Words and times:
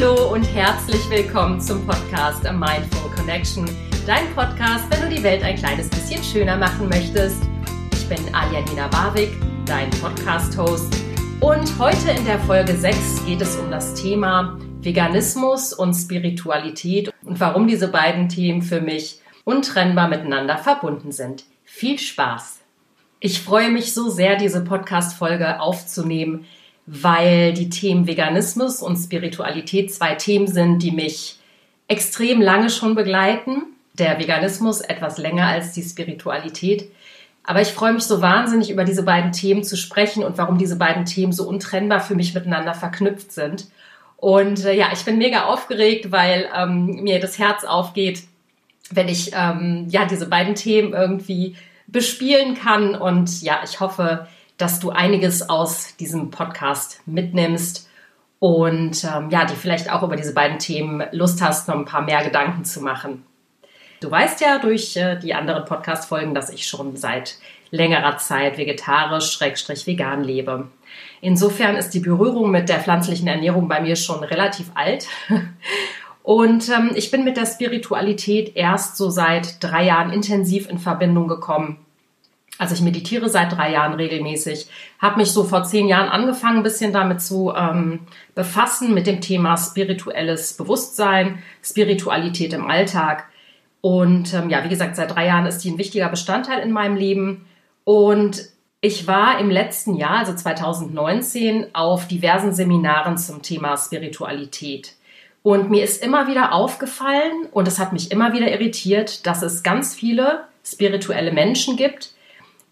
Hallo 0.00 0.32
und 0.32 0.44
herzlich 0.44 1.10
willkommen 1.10 1.60
zum 1.60 1.84
Podcast 1.84 2.44
Mindful 2.44 3.10
Connection, 3.16 3.68
dein 4.06 4.32
Podcast, 4.32 4.84
wenn 4.90 5.08
du 5.08 5.16
die 5.16 5.24
Welt 5.24 5.42
ein 5.42 5.56
kleines 5.56 5.88
bisschen 5.88 6.22
schöner 6.22 6.56
machen 6.56 6.88
möchtest. 6.88 7.42
Ich 7.92 8.08
bin 8.08 8.32
Aljanina 8.32 8.86
Barwig, 8.86 9.30
dein 9.66 9.90
Podcast-Host 9.90 10.94
und 11.40 11.78
heute 11.80 12.12
in 12.12 12.24
der 12.24 12.38
Folge 12.38 12.76
6 12.76 13.26
geht 13.26 13.40
es 13.40 13.56
um 13.56 13.72
das 13.72 13.94
Thema 13.94 14.56
Veganismus 14.82 15.72
und 15.72 15.94
Spiritualität 15.94 17.12
und 17.24 17.40
warum 17.40 17.66
diese 17.66 17.88
beiden 17.88 18.28
Themen 18.28 18.62
für 18.62 18.80
mich 18.80 19.20
untrennbar 19.42 20.06
miteinander 20.06 20.58
verbunden 20.58 21.10
sind. 21.10 21.42
Viel 21.64 21.98
Spaß! 21.98 22.60
Ich 23.18 23.40
freue 23.40 23.70
mich 23.70 23.94
so 23.94 24.10
sehr, 24.10 24.36
diese 24.36 24.62
Podcast-Folge 24.62 25.60
aufzunehmen, 25.60 26.46
weil 26.90 27.52
die 27.52 27.68
Themen 27.68 28.06
Veganismus 28.06 28.82
und 28.82 28.96
Spiritualität 28.96 29.92
zwei 29.92 30.14
Themen 30.14 30.46
sind, 30.46 30.82
die 30.82 30.90
mich 30.90 31.38
extrem 31.86 32.40
lange 32.40 32.70
schon 32.70 32.94
begleiten. 32.94 33.62
Der 33.92 34.18
Veganismus 34.18 34.80
etwas 34.80 35.18
länger 35.18 35.46
als 35.46 35.72
die 35.72 35.82
Spiritualität. 35.82 36.90
Aber 37.44 37.60
ich 37.60 37.68
freue 37.68 37.92
mich 37.92 38.04
so 38.04 38.22
wahnsinnig, 38.22 38.70
über 38.70 38.84
diese 38.84 39.02
beiden 39.02 39.32
Themen 39.32 39.64
zu 39.64 39.76
sprechen 39.76 40.22
und 40.24 40.38
warum 40.38 40.56
diese 40.56 40.76
beiden 40.76 41.04
Themen 41.04 41.32
so 41.32 41.46
untrennbar 41.46 42.00
für 42.00 42.14
mich 42.14 42.34
miteinander 42.34 42.74
verknüpft 42.74 43.32
sind. 43.32 43.66
Und 44.16 44.64
äh, 44.64 44.74
ja, 44.74 44.88
ich 44.92 45.04
bin 45.04 45.18
mega 45.18 45.44
aufgeregt, 45.44 46.10
weil 46.10 46.48
ähm, 46.56 47.02
mir 47.02 47.20
das 47.20 47.38
Herz 47.38 47.64
aufgeht, 47.64 48.22
wenn 48.90 49.08
ich 49.08 49.32
ähm, 49.34 49.86
ja 49.90 50.06
diese 50.06 50.26
beiden 50.26 50.54
Themen 50.54 50.94
irgendwie 50.94 51.56
bespielen 51.86 52.54
kann. 52.54 52.94
Und 52.94 53.42
ja, 53.42 53.60
ich 53.64 53.80
hoffe, 53.80 54.26
dass 54.58 54.80
du 54.80 54.90
einiges 54.90 55.48
aus 55.48 55.96
diesem 55.96 56.30
Podcast 56.30 57.00
mitnimmst 57.06 57.88
und 58.40 59.02
ähm, 59.04 59.30
ja, 59.30 59.44
die 59.44 59.54
vielleicht 59.54 59.90
auch 59.90 60.02
über 60.02 60.16
diese 60.16 60.34
beiden 60.34 60.58
Themen 60.58 61.02
Lust 61.12 61.40
hast, 61.40 61.68
noch 61.68 61.76
ein 61.76 61.84
paar 61.84 62.02
mehr 62.02 62.22
Gedanken 62.22 62.64
zu 62.64 62.80
machen. 62.80 63.24
Du 64.00 64.10
weißt 64.10 64.40
ja 64.40 64.58
durch 64.58 64.96
äh, 64.96 65.16
die 65.18 65.34
anderen 65.34 65.64
Podcast-Folgen, 65.64 66.34
dass 66.34 66.50
ich 66.50 66.66
schon 66.66 66.96
seit 66.96 67.38
längerer 67.70 68.16
Zeit 68.18 68.58
vegetarisch, 68.58 69.32
schrägstrich 69.32 69.86
vegan 69.86 70.22
lebe. 70.22 70.68
Insofern 71.20 71.76
ist 71.76 71.90
die 71.90 72.00
Berührung 72.00 72.50
mit 72.50 72.68
der 72.68 72.80
pflanzlichen 72.80 73.28
Ernährung 73.28 73.68
bei 73.68 73.80
mir 73.80 73.96
schon 73.96 74.22
relativ 74.22 74.70
alt. 74.74 75.06
Und 76.22 76.68
ähm, 76.68 76.92
ich 76.94 77.10
bin 77.10 77.24
mit 77.24 77.36
der 77.36 77.46
Spiritualität 77.46 78.54
erst 78.54 78.96
so 78.96 79.08
seit 79.08 79.62
drei 79.62 79.84
Jahren 79.84 80.12
intensiv 80.12 80.68
in 80.68 80.78
Verbindung 80.78 81.26
gekommen 81.26 81.84
also 82.58 82.74
ich 82.74 82.82
meditiere 82.82 83.28
seit 83.28 83.56
drei 83.56 83.72
Jahren 83.72 83.94
regelmäßig, 83.94 84.68
habe 84.98 85.18
mich 85.18 85.30
so 85.30 85.44
vor 85.44 85.62
zehn 85.64 85.88
Jahren 85.88 86.08
angefangen, 86.08 86.58
ein 86.58 86.62
bisschen 86.64 86.92
damit 86.92 87.22
zu 87.22 87.52
ähm, 87.56 88.00
befassen, 88.34 88.92
mit 88.92 89.06
dem 89.06 89.20
Thema 89.20 89.56
spirituelles 89.56 90.54
Bewusstsein, 90.54 91.38
Spiritualität 91.62 92.52
im 92.52 92.68
Alltag. 92.68 93.28
Und 93.80 94.34
ähm, 94.34 94.50
ja, 94.50 94.64
wie 94.64 94.68
gesagt, 94.68 94.96
seit 94.96 95.14
drei 95.14 95.26
Jahren 95.26 95.46
ist 95.46 95.58
die 95.58 95.70
ein 95.70 95.78
wichtiger 95.78 96.08
Bestandteil 96.08 96.58
in 96.60 96.72
meinem 96.72 96.96
Leben. 96.96 97.46
Und 97.84 98.42
ich 98.80 99.06
war 99.06 99.38
im 99.38 99.50
letzten 99.50 99.94
Jahr, 99.94 100.18
also 100.18 100.34
2019, 100.34 101.74
auf 101.74 102.08
diversen 102.08 102.52
Seminaren 102.52 103.18
zum 103.18 103.42
Thema 103.42 103.76
Spiritualität. 103.76 104.94
Und 105.42 105.70
mir 105.70 105.84
ist 105.84 106.02
immer 106.02 106.26
wieder 106.26 106.52
aufgefallen 106.52 107.46
und 107.52 107.68
es 107.68 107.78
hat 107.78 107.92
mich 107.92 108.10
immer 108.10 108.32
wieder 108.32 108.50
irritiert, 108.50 109.26
dass 109.26 109.42
es 109.42 109.62
ganz 109.62 109.94
viele 109.94 110.44
spirituelle 110.64 111.32
Menschen 111.32 111.76
gibt, 111.76 112.12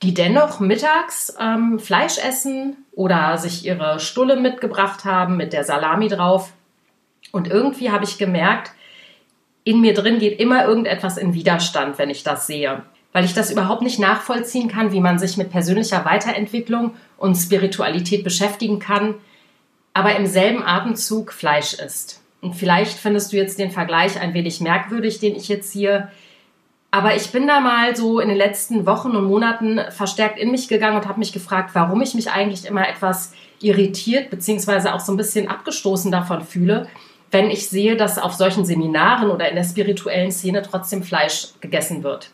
die 0.02 0.14
dennoch 0.14 0.60
mittags 0.60 1.34
ähm, 1.40 1.78
Fleisch 1.78 2.18
essen 2.18 2.76
oder 2.92 3.38
sich 3.38 3.64
ihre 3.64 3.98
Stulle 4.00 4.36
mitgebracht 4.36 5.04
haben 5.04 5.36
mit 5.36 5.52
der 5.52 5.64
Salami 5.64 6.08
drauf. 6.08 6.52
Und 7.32 7.48
irgendwie 7.48 7.90
habe 7.90 8.04
ich 8.04 8.18
gemerkt, 8.18 8.72
in 9.64 9.80
mir 9.80 9.94
drin 9.94 10.18
geht 10.18 10.38
immer 10.38 10.64
irgendetwas 10.64 11.16
in 11.16 11.34
Widerstand, 11.34 11.98
wenn 11.98 12.10
ich 12.10 12.22
das 12.22 12.46
sehe. 12.46 12.82
Weil 13.12 13.24
ich 13.24 13.34
das 13.34 13.50
überhaupt 13.50 13.82
nicht 13.82 13.98
nachvollziehen 13.98 14.68
kann, 14.68 14.92
wie 14.92 15.00
man 15.00 15.18
sich 15.18 15.36
mit 15.36 15.50
persönlicher 15.50 16.04
Weiterentwicklung 16.04 16.94
und 17.16 17.34
Spiritualität 17.34 18.22
beschäftigen 18.22 18.78
kann, 18.78 19.14
aber 19.94 20.14
im 20.16 20.26
selben 20.26 20.62
Atemzug 20.62 21.32
Fleisch 21.32 21.74
isst. 21.74 22.22
Und 22.42 22.54
vielleicht 22.54 22.98
findest 22.98 23.32
du 23.32 23.38
jetzt 23.38 23.58
den 23.58 23.70
Vergleich 23.70 24.20
ein 24.20 24.34
wenig 24.34 24.60
merkwürdig, 24.60 25.18
den 25.18 25.34
ich 25.34 25.48
jetzt 25.48 25.72
hier 25.72 26.12
aber 26.90 27.16
ich 27.16 27.30
bin 27.32 27.46
da 27.46 27.60
mal 27.60 27.94
so 27.96 28.20
in 28.20 28.28
den 28.28 28.36
letzten 28.36 28.86
Wochen 28.86 29.16
und 29.16 29.24
Monaten 29.24 29.80
verstärkt 29.90 30.38
in 30.38 30.50
mich 30.50 30.68
gegangen 30.68 30.96
und 30.96 31.08
habe 31.08 31.18
mich 31.18 31.32
gefragt, 31.32 31.70
warum 31.74 32.00
ich 32.00 32.14
mich 32.14 32.30
eigentlich 32.30 32.64
immer 32.64 32.88
etwas 32.88 33.32
irritiert 33.60 34.30
beziehungsweise 34.30 34.94
auch 34.94 35.00
so 35.00 35.12
ein 35.12 35.16
bisschen 35.16 35.48
abgestoßen 35.48 36.10
davon 36.10 36.42
fühle, 36.42 36.88
wenn 37.30 37.50
ich 37.50 37.68
sehe, 37.68 37.96
dass 37.96 38.18
auf 38.18 38.34
solchen 38.34 38.64
Seminaren 38.64 39.30
oder 39.30 39.48
in 39.48 39.56
der 39.56 39.64
spirituellen 39.64 40.30
Szene 40.30 40.62
trotzdem 40.62 41.02
Fleisch 41.02 41.48
gegessen 41.60 42.02
wird. 42.02 42.30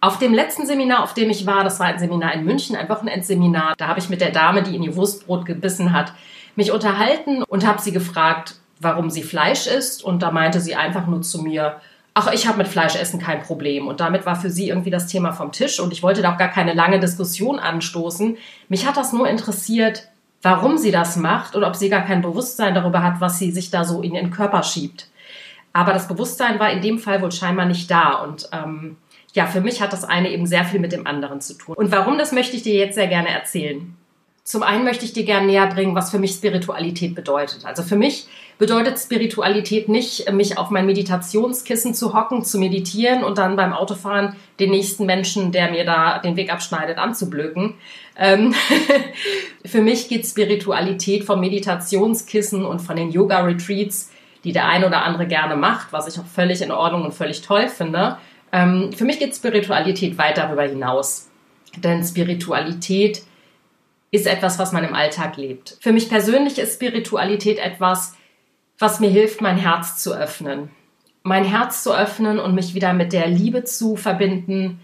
Auf 0.00 0.18
dem 0.18 0.32
letzten 0.32 0.64
Seminar, 0.64 1.02
auf 1.02 1.12
dem 1.12 1.28
ich 1.28 1.46
war, 1.46 1.62
das 1.62 1.78
war 1.78 1.86
ein 1.86 1.98
Seminar 1.98 2.32
in 2.32 2.44
München, 2.44 2.74
ein 2.74 2.88
Wochenendseminar, 2.88 3.74
da 3.76 3.86
habe 3.86 4.00
ich 4.00 4.08
mit 4.08 4.22
der 4.22 4.30
Dame, 4.30 4.62
die 4.62 4.74
in 4.74 4.82
ihr 4.82 4.96
Wurstbrot 4.96 5.44
gebissen 5.44 5.92
hat, 5.92 6.14
mich 6.56 6.72
unterhalten 6.72 7.42
und 7.42 7.66
habe 7.66 7.82
sie 7.82 7.92
gefragt, 7.92 8.54
warum 8.80 9.10
sie 9.10 9.22
Fleisch 9.22 9.66
isst. 9.66 10.02
Und 10.02 10.22
da 10.22 10.30
meinte 10.30 10.60
sie 10.60 10.74
einfach 10.74 11.06
nur 11.06 11.20
zu 11.20 11.42
mir, 11.42 11.80
ach, 12.20 12.32
ich 12.32 12.46
habe 12.46 12.58
mit 12.58 12.68
Fleischessen 12.68 13.20
kein 13.20 13.42
Problem. 13.42 13.88
Und 13.88 14.00
damit 14.00 14.26
war 14.26 14.36
für 14.36 14.50
sie 14.50 14.68
irgendwie 14.68 14.90
das 14.90 15.06
Thema 15.06 15.32
vom 15.32 15.52
Tisch 15.52 15.80
und 15.80 15.92
ich 15.92 16.02
wollte 16.02 16.22
da 16.22 16.32
auch 16.32 16.38
gar 16.38 16.48
keine 16.48 16.74
lange 16.74 17.00
Diskussion 17.00 17.58
anstoßen. 17.58 18.36
Mich 18.68 18.86
hat 18.86 18.96
das 18.96 19.12
nur 19.12 19.28
interessiert, 19.28 20.08
warum 20.42 20.76
sie 20.76 20.90
das 20.90 21.16
macht 21.16 21.56
und 21.56 21.64
ob 21.64 21.76
sie 21.76 21.88
gar 21.88 22.02
kein 22.02 22.22
Bewusstsein 22.22 22.74
darüber 22.74 23.02
hat, 23.02 23.20
was 23.20 23.38
sie 23.38 23.50
sich 23.50 23.70
da 23.70 23.84
so 23.84 24.02
in 24.02 24.14
ihren 24.14 24.30
Körper 24.30 24.62
schiebt. 24.62 25.08
Aber 25.72 25.92
das 25.92 26.08
Bewusstsein 26.08 26.58
war 26.58 26.70
in 26.70 26.82
dem 26.82 26.98
Fall 26.98 27.22
wohl 27.22 27.32
scheinbar 27.32 27.66
nicht 27.66 27.90
da 27.90 28.14
und 28.14 28.48
ähm, 28.52 28.96
ja, 29.32 29.46
für 29.46 29.60
mich 29.60 29.80
hat 29.80 29.92
das 29.92 30.04
eine 30.04 30.30
eben 30.30 30.46
sehr 30.46 30.64
viel 30.64 30.80
mit 30.80 30.92
dem 30.92 31.06
anderen 31.06 31.40
zu 31.40 31.56
tun. 31.56 31.76
Und 31.76 31.92
warum, 31.92 32.18
das 32.18 32.32
möchte 32.32 32.56
ich 32.56 32.62
dir 32.62 32.74
jetzt 32.74 32.96
sehr 32.96 33.06
gerne 33.06 33.28
erzählen. 33.28 33.96
Zum 34.50 34.64
einen 34.64 34.82
möchte 34.82 35.04
ich 35.04 35.12
dir 35.12 35.22
gerne 35.22 35.46
näher 35.46 35.68
bringen, 35.68 35.94
was 35.94 36.10
für 36.10 36.18
mich 36.18 36.32
Spiritualität 36.32 37.14
bedeutet. 37.14 37.64
Also 37.64 37.84
für 37.84 37.94
mich 37.94 38.26
bedeutet 38.58 38.98
Spiritualität 38.98 39.88
nicht, 39.88 40.28
mich 40.32 40.58
auf 40.58 40.70
mein 40.70 40.86
Meditationskissen 40.86 41.94
zu 41.94 42.14
hocken, 42.14 42.42
zu 42.44 42.58
meditieren 42.58 43.22
und 43.22 43.38
dann 43.38 43.54
beim 43.54 43.72
Autofahren 43.72 44.34
den 44.58 44.72
nächsten 44.72 45.06
Menschen, 45.06 45.52
der 45.52 45.70
mir 45.70 45.84
da 45.84 46.18
den 46.18 46.34
Weg 46.34 46.52
abschneidet, 46.52 46.98
anzublöken. 46.98 47.74
Ähm 48.16 48.52
für 49.64 49.82
mich 49.82 50.08
geht 50.08 50.26
Spiritualität 50.26 51.22
vom 51.22 51.38
Meditationskissen 51.38 52.64
und 52.64 52.80
von 52.80 52.96
den 52.96 53.12
Yoga-Retreats, 53.12 54.10
die 54.42 54.50
der 54.50 54.66
eine 54.66 54.88
oder 54.88 55.04
andere 55.04 55.28
gerne 55.28 55.54
macht, 55.54 55.92
was 55.92 56.12
ich 56.12 56.20
auch 56.20 56.26
völlig 56.26 56.60
in 56.60 56.72
Ordnung 56.72 57.04
und 57.04 57.14
völlig 57.14 57.42
toll 57.42 57.68
finde. 57.68 58.16
Ähm 58.50 58.90
für 58.96 59.04
mich 59.04 59.20
geht 59.20 59.32
Spiritualität 59.32 60.18
weit 60.18 60.38
darüber 60.38 60.64
hinaus. 60.64 61.28
Denn 61.76 62.02
Spiritualität 62.02 63.22
ist 64.10 64.26
etwas, 64.26 64.58
was 64.58 64.72
man 64.72 64.84
im 64.84 64.94
Alltag 64.94 65.36
lebt. 65.36 65.76
Für 65.80 65.92
mich 65.92 66.08
persönlich 66.08 66.58
ist 66.58 66.74
Spiritualität 66.74 67.58
etwas, 67.58 68.16
was 68.78 69.00
mir 69.00 69.10
hilft, 69.10 69.40
mein 69.40 69.56
Herz 69.56 70.02
zu 70.02 70.14
öffnen. 70.14 70.70
Mein 71.22 71.44
Herz 71.44 71.82
zu 71.82 71.94
öffnen 71.94 72.38
und 72.38 72.54
mich 72.54 72.74
wieder 72.74 72.92
mit 72.92 73.12
der 73.12 73.28
Liebe 73.28 73.64
zu 73.64 73.96
verbinden, 73.96 74.80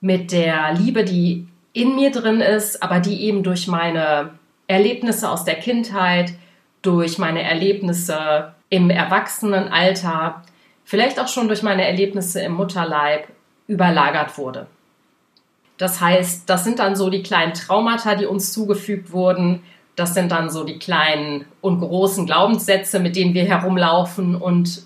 mit 0.00 0.30
der 0.30 0.74
Liebe, 0.74 1.02
die 1.02 1.48
in 1.72 1.96
mir 1.96 2.10
drin 2.10 2.40
ist, 2.40 2.82
aber 2.82 3.00
die 3.00 3.22
eben 3.22 3.42
durch 3.42 3.66
meine 3.66 4.30
Erlebnisse 4.66 5.30
aus 5.30 5.44
der 5.44 5.56
Kindheit, 5.56 6.34
durch 6.82 7.18
meine 7.18 7.42
Erlebnisse 7.42 8.54
im 8.68 8.90
Erwachsenenalter, 8.90 10.42
vielleicht 10.84 11.18
auch 11.18 11.28
schon 11.28 11.48
durch 11.48 11.62
meine 11.62 11.86
Erlebnisse 11.86 12.40
im 12.42 12.52
Mutterleib 12.52 13.28
überlagert 13.66 14.38
wurde. 14.38 14.66
Das 15.78 16.00
heißt, 16.00 16.48
das 16.48 16.64
sind 16.64 16.78
dann 16.78 16.96
so 16.96 17.10
die 17.10 17.22
kleinen 17.22 17.54
Traumata, 17.54 18.14
die 18.14 18.26
uns 18.26 18.52
zugefügt 18.52 19.12
wurden. 19.12 19.62
Das 19.94 20.14
sind 20.14 20.32
dann 20.32 20.50
so 20.50 20.64
die 20.64 20.78
kleinen 20.78 21.44
und 21.60 21.80
großen 21.80 22.26
Glaubenssätze, 22.26 22.98
mit 22.98 23.16
denen 23.16 23.34
wir 23.34 23.44
herumlaufen 23.44 24.34
und 24.36 24.82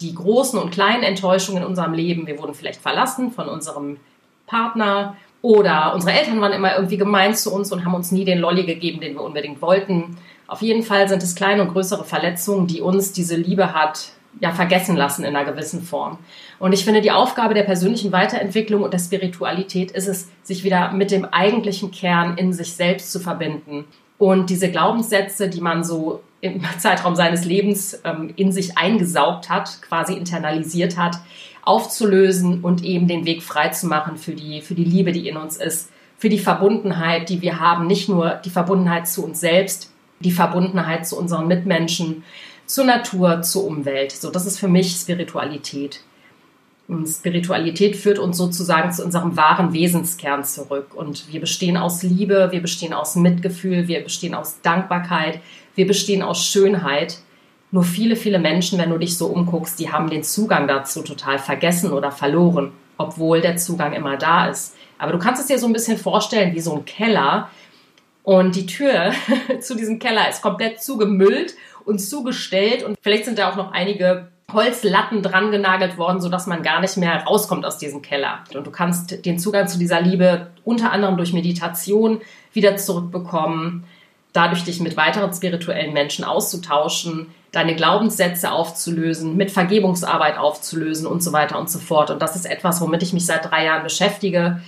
die 0.00 0.14
großen 0.14 0.58
und 0.58 0.70
kleinen 0.70 1.02
Enttäuschungen 1.02 1.62
in 1.62 1.68
unserem 1.68 1.92
Leben. 1.92 2.26
Wir 2.26 2.38
wurden 2.38 2.54
vielleicht 2.54 2.80
verlassen 2.80 3.30
von 3.30 3.48
unserem 3.48 3.98
Partner 4.46 5.16
oder 5.40 5.94
unsere 5.94 6.12
Eltern 6.12 6.40
waren 6.40 6.52
immer 6.52 6.74
irgendwie 6.74 6.96
gemein 6.96 7.34
zu 7.34 7.52
uns 7.52 7.70
und 7.72 7.84
haben 7.84 7.94
uns 7.94 8.10
nie 8.10 8.24
den 8.24 8.38
Lolli 8.38 8.64
gegeben, 8.64 9.00
den 9.00 9.14
wir 9.14 9.22
unbedingt 9.22 9.62
wollten. 9.62 10.16
Auf 10.46 10.62
jeden 10.62 10.82
Fall 10.82 11.08
sind 11.08 11.22
es 11.22 11.34
kleine 11.34 11.62
und 11.62 11.72
größere 11.72 12.04
Verletzungen, 12.04 12.66
die 12.66 12.80
uns 12.80 13.12
diese 13.12 13.36
Liebe 13.36 13.74
hat 13.74 14.12
ja 14.40 14.52
vergessen 14.52 14.96
lassen 14.96 15.24
in 15.24 15.34
einer 15.34 15.50
gewissen 15.50 15.82
Form. 15.82 16.18
Und 16.58 16.72
ich 16.72 16.84
finde, 16.84 17.00
die 17.00 17.10
Aufgabe 17.10 17.54
der 17.54 17.64
persönlichen 17.64 18.12
Weiterentwicklung 18.12 18.82
und 18.82 18.92
der 18.92 18.98
Spiritualität 18.98 19.90
ist 19.90 20.08
es, 20.08 20.28
sich 20.42 20.64
wieder 20.64 20.92
mit 20.92 21.10
dem 21.10 21.24
eigentlichen 21.24 21.90
Kern 21.90 22.36
in 22.36 22.52
sich 22.52 22.72
selbst 22.74 23.12
zu 23.12 23.20
verbinden 23.20 23.84
und 24.18 24.50
diese 24.50 24.70
Glaubenssätze, 24.70 25.48
die 25.48 25.60
man 25.60 25.84
so 25.84 26.20
im 26.40 26.60
Zeitraum 26.78 27.16
seines 27.16 27.44
Lebens 27.44 28.00
ähm, 28.04 28.32
in 28.36 28.52
sich 28.52 28.76
eingesaugt 28.76 29.48
hat, 29.48 29.80
quasi 29.80 30.14
internalisiert 30.14 30.98
hat, 30.98 31.16
aufzulösen 31.62 32.60
und 32.62 32.84
eben 32.84 33.08
den 33.08 33.24
Weg 33.24 33.42
frei 33.42 33.68
zu 33.68 33.86
machen 33.86 34.16
für 34.16 34.32
die, 34.32 34.60
für 34.60 34.74
die 34.74 34.84
Liebe, 34.84 35.12
die 35.12 35.28
in 35.28 35.36
uns 35.36 35.56
ist, 35.56 35.90
für 36.16 36.28
die 36.28 36.38
Verbundenheit, 36.38 37.28
die 37.28 37.42
wir 37.42 37.60
haben, 37.60 37.86
nicht 37.86 38.08
nur 38.08 38.30
die 38.44 38.50
Verbundenheit 38.50 39.06
zu 39.06 39.24
uns 39.24 39.38
selbst, 39.38 39.92
die 40.20 40.32
Verbundenheit 40.32 41.06
zu 41.06 41.16
unseren 41.16 41.46
Mitmenschen, 41.46 42.24
zur 42.68 42.84
Natur, 42.84 43.42
zur 43.42 43.64
Umwelt. 43.66 44.12
So, 44.12 44.30
das 44.30 44.46
ist 44.46 44.60
für 44.60 44.68
mich 44.68 44.92
Spiritualität. 44.92 46.00
Und 46.86 47.06
Spiritualität 47.06 47.96
führt 47.96 48.18
uns 48.18 48.36
sozusagen 48.36 48.92
zu 48.92 49.04
unserem 49.04 49.36
wahren 49.36 49.72
Wesenskern 49.72 50.44
zurück. 50.44 50.94
Und 50.94 51.32
wir 51.32 51.40
bestehen 51.40 51.76
aus 51.76 52.02
Liebe, 52.02 52.48
wir 52.50 52.62
bestehen 52.62 52.92
aus 52.92 53.16
Mitgefühl, 53.16 53.88
wir 53.88 54.02
bestehen 54.02 54.34
aus 54.34 54.60
Dankbarkeit, 54.62 55.40
wir 55.74 55.86
bestehen 55.86 56.22
aus 56.22 56.44
Schönheit. 56.44 57.18
Nur 57.70 57.84
viele, 57.84 58.16
viele 58.16 58.38
Menschen, 58.38 58.78
wenn 58.78 58.90
du 58.90 58.98
dich 58.98 59.18
so 59.18 59.26
umguckst, 59.26 59.78
die 59.78 59.90
haben 59.90 60.08
den 60.08 60.22
Zugang 60.22 60.68
dazu 60.68 61.02
total 61.02 61.38
vergessen 61.38 61.92
oder 61.92 62.10
verloren, 62.10 62.72
obwohl 62.96 63.40
der 63.40 63.56
Zugang 63.56 63.92
immer 63.92 64.16
da 64.16 64.48
ist. 64.48 64.74
Aber 64.98 65.12
du 65.12 65.18
kannst 65.18 65.40
es 65.40 65.48
dir 65.48 65.58
so 65.58 65.66
ein 65.66 65.72
bisschen 65.72 65.98
vorstellen 65.98 66.54
wie 66.54 66.60
so 66.60 66.74
ein 66.74 66.84
Keller. 66.84 67.50
Und 68.22 68.56
die 68.56 68.66
Tür 68.66 69.12
zu 69.60 69.74
diesem 69.74 69.98
Keller 69.98 70.28
ist 70.28 70.42
komplett 70.42 70.82
zugemüllt 70.82 71.54
und 71.88 71.98
zugestellt. 71.98 72.84
Und 72.84 72.96
vielleicht 73.00 73.24
sind 73.24 73.38
da 73.38 73.50
auch 73.50 73.56
noch 73.56 73.72
einige 73.72 74.28
Holzlatten 74.52 75.22
dran 75.22 75.50
genagelt 75.50 75.98
worden, 75.98 76.20
sodass 76.20 76.46
man 76.46 76.62
gar 76.62 76.80
nicht 76.80 76.96
mehr 76.96 77.24
rauskommt 77.24 77.66
aus 77.66 77.78
diesem 77.78 78.02
Keller. 78.02 78.44
Und 78.54 78.66
du 78.66 78.70
kannst 78.70 79.24
den 79.26 79.38
Zugang 79.38 79.68
zu 79.68 79.78
dieser 79.78 80.00
Liebe 80.00 80.48
unter 80.64 80.92
anderem 80.92 81.16
durch 81.16 81.32
Meditation 81.32 82.20
wieder 82.52 82.76
zurückbekommen, 82.76 83.84
dadurch 84.32 84.64
dich 84.64 84.80
mit 84.80 84.96
weiteren 84.96 85.32
spirituellen 85.32 85.92
Menschen 85.92 86.24
auszutauschen, 86.24 87.26
deine 87.52 87.74
Glaubenssätze 87.74 88.52
aufzulösen, 88.52 89.36
mit 89.36 89.50
Vergebungsarbeit 89.50 90.38
aufzulösen 90.38 91.06
und 91.06 91.22
so 91.22 91.32
weiter 91.32 91.58
und 91.58 91.70
so 91.70 91.78
fort. 91.78 92.10
Und 92.10 92.20
das 92.20 92.36
ist 92.36 92.46
etwas, 92.46 92.80
womit 92.80 93.02
ich 93.02 93.12
mich 93.12 93.26
seit 93.26 93.50
drei 93.50 93.64
Jahren 93.64 93.82
beschäftige. 93.82 94.60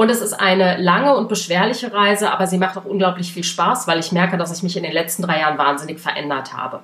Und 0.00 0.08
es 0.10 0.22
ist 0.22 0.32
eine 0.32 0.78
lange 0.78 1.14
und 1.14 1.28
beschwerliche 1.28 1.92
Reise, 1.92 2.32
aber 2.32 2.46
sie 2.46 2.56
macht 2.56 2.78
auch 2.78 2.86
unglaublich 2.86 3.34
viel 3.34 3.44
Spaß, 3.44 3.86
weil 3.86 3.98
ich 3.98 4.12
merke, 4.12 4.38
dass 4.38 4.50
ich 4.50 4.62
mich 4.62 4.78
in 4.78 4.82
den 4.82 4.94
letzten 4.94 5.24
drei 5.24 5.40
Jahren 5.40 5.58
wahnsinnig 5.58 6.00
verändert 6.00 6.54
habe. 6.54 6.80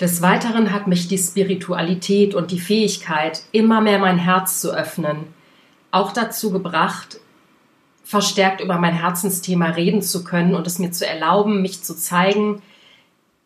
Des 0.00 0.20
Weiteren 0.20 0.72
hat 0.72 0.88
mich 0.88 1.06
die 1.06 1.16
Spiritualität 1.16 2.34
und 2.34 2.50
die 2.50 2.58
Fähigkeit, 2.58 3.42
immer 3.52 3.80
mehr 3.80 4.00
mein 4.00 4.18
Herz 4.18 4.60
zu 4.60 4.72
öffnen, 4.72 5.28
auch 5.92 6.10
dazu 6.10 6.50
gebracht, 6.50 7.20
verstärkt 8.02 8.60
über 8.60 8.78
mein 8.78 8.94
Herzensthema 8.94 9.66
reden 9.66 10.02
zu 10.02 10.24
können 10.24 10.56
und 10.56 10.66
es 10.66 10.80
mir 10.80 10.90
zu 10.90 11.06
erlauben, 11.06 11.62
mich 11.62 11.84
zu 11.84 11.94
zeigen, 11.94 12.62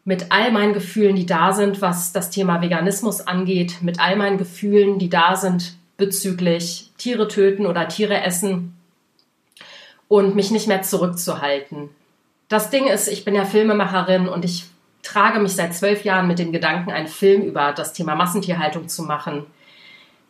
mit 0.07 0.33
all 0.33 0.51
meinen 0.51 0.73
Gefühlen, 0.73 1.15
die 1.15 1.27
da 1.27 1.53
sind, 1.53 1.83
was 1.83 2.13
das 2.13 2.31
Thema 2.31 2.63
Veganismus 2.63 3.21
angeht, 3.21 3.83
mit 3.83 4.01
all 4.01 4.17
meinen 4.17 4.39
Gefühlen, 4.39 4.99
die 4.99 5.11
da 5.11 5.37
sind 5.37 5.75
bezüglich 5.99 6.91
Tiere 6.97 7.29
töten 7.29 7.67
oder 7.67 7.87
Tiere 7.89 8.23
essen 8.23 8.74
und 10.15 10.37
mich 10.37 10.53
nicht 10.53 10.69
mehr 10.69 10.83
zurückzuhalten. 10.83 11.91
Das 12.47 12.71
Ding 12.71 12.87
ist, 12.87 13.09
ich 13.09 13.25
bin 13.25 13.35
ja 13.35 13.45
Filmemacherin 13.45 14.29
und 14.29 14.45
ich 14.45 14.67
trage 15.03 15.41
mich 15.41 15.57
seit 15.57 15.75
zwölf 15.75 16.05
Jahren 16.05 16.29
mit 16.29 16.39
dem 16.39 16.53
Gedanken, 16.53 16.93
einen 16.93 17.09
Film 17.09 17.43
über 17.43 17.73
das 17.73 17.95
Thema 17.95 18.15
Massentierhaltung 18.15 18.87
zu 18.87 19.03
machen. 19.03 19.45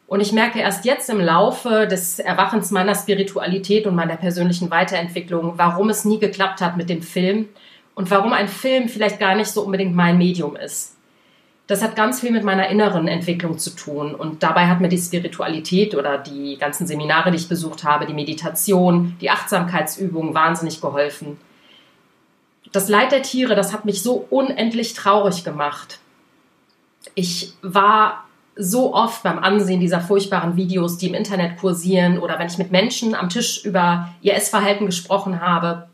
Und 0.07 0.21
ich 0.21 0.33
merke 0.33 0.59
erst 0.59 0.87
jetzt 0.87 1.11
im 1.11 1.21
Laufe 1.21 1.87
des 1.87 2.19
Erwachens 2.19 2.71
meiner 2.71 2.95
Spiritualität 2.95 3.87
und 3.87 3.95
meiner 3.95 4.17
persönlichen 4.17 4.71
Weiterentwicklung, 4.71 5.59
warum 5.59 5.91
es 5.91 6.07
nie 6.07 6.19
geklappt 6.19 6.63
hat 6.63 6.79
mit 6.79 6.89
dem 6.89 7.03
Film 7.03 7.51
und 7.95 8.11
warum 8.11 8.33
ein 8.33 8.49
Film 8.49 8.89
vielleicht 8.89 9.21
gar 9.21 9.35
nicht 9.35 9.51
so 9.51 9.61
unbedingt 9.61 9.95
mein 9.95 10.17
Medium 10.17 10.57
ist. 10.57 10.97
Das 11.67 11.83
hat 11.83 11.97
ganz 11.97 12.21
viel 12.21 12.31
mit 12.31 12.45
meiner 12.45 12.69
inneren 12.69 13.09
Entwicklung 13.09 13.59
zu 13.59 13.71
tun. 13.71 14.15
Und 14.15 14.43
dabei 14.43 14.67
hat 14.67 14.81
mir 14.81 14.89
die 14.89 14.99
Spiritualität 14.99 15.95
oder 15.95 16.19
die 16.19 16.59
ganzen 16.59 16.87
Seminare, 16.87 17.31
die 17.31 17.39
ich 17.39 17.49
besucht 17.49 17.85
habe, 17.85 18.07
die 18.07 18.13
Meditation, 18.13 19.17
die 19.21 19.31
Achtsamkeitsübungen 19.31 20.35
wahnsinnig 20.35 20.81
geholfen 20.81 21.39
das 22.75 22.89
Leid 22.89 23.13
der 23.13 23.23
Tiere, 23.23 23.55
das 23.55 23.73
hat 23.73 23.85
mich 23.85 24.03
so 24.03 24.27
unendlich 24.31 24.95
traurig 24.95 25.45
gemacht. 25.45 26.01
Ich 27.15 27.53
war 27.63 28.25
so 28.57 28.93
oft 28.93 29.23
beim 29.23 29.39
Ansehen 29.39 29.79
dieser 29.79 30.01
furchtbaren 30.01 30.57
Videos, 30.57 30.99
die 30.99 31.07
im 31.07 31.15
Internet 31.15 31.57
kursieren 31.59 32.19
oder 32.19 32.37
wenn 32.39 32.49
ich 32.49 32.59
mit 32.59 32.73
Menschen 32.73 33.15
am 33.15 33.29
Tisch 33.29 33.65
über 33.65 34.09
ihr 34.23 34.35
Essverhalten 34.35 34.87
gesprochen 34.87 35.41
habe. 35.41 35.89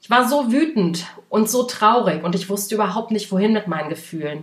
Ich 0.00 0.10
war 0.10 0.28
so 0.28 0.50
wütend 0.50 1.06
und 1.28 1.48
so 1.48 1.62
traurig 1.62 2.24
und 2.24 2.34
ich 2.34 2.48
wusste 2.48 2.74
überhaupt 2.74 3.12
nicht, 3.12 3.30
wohin 3.30 3.52
mit 3.52 3.68
meinen 3.68 3.88
Gefühlen. 3.88 4.42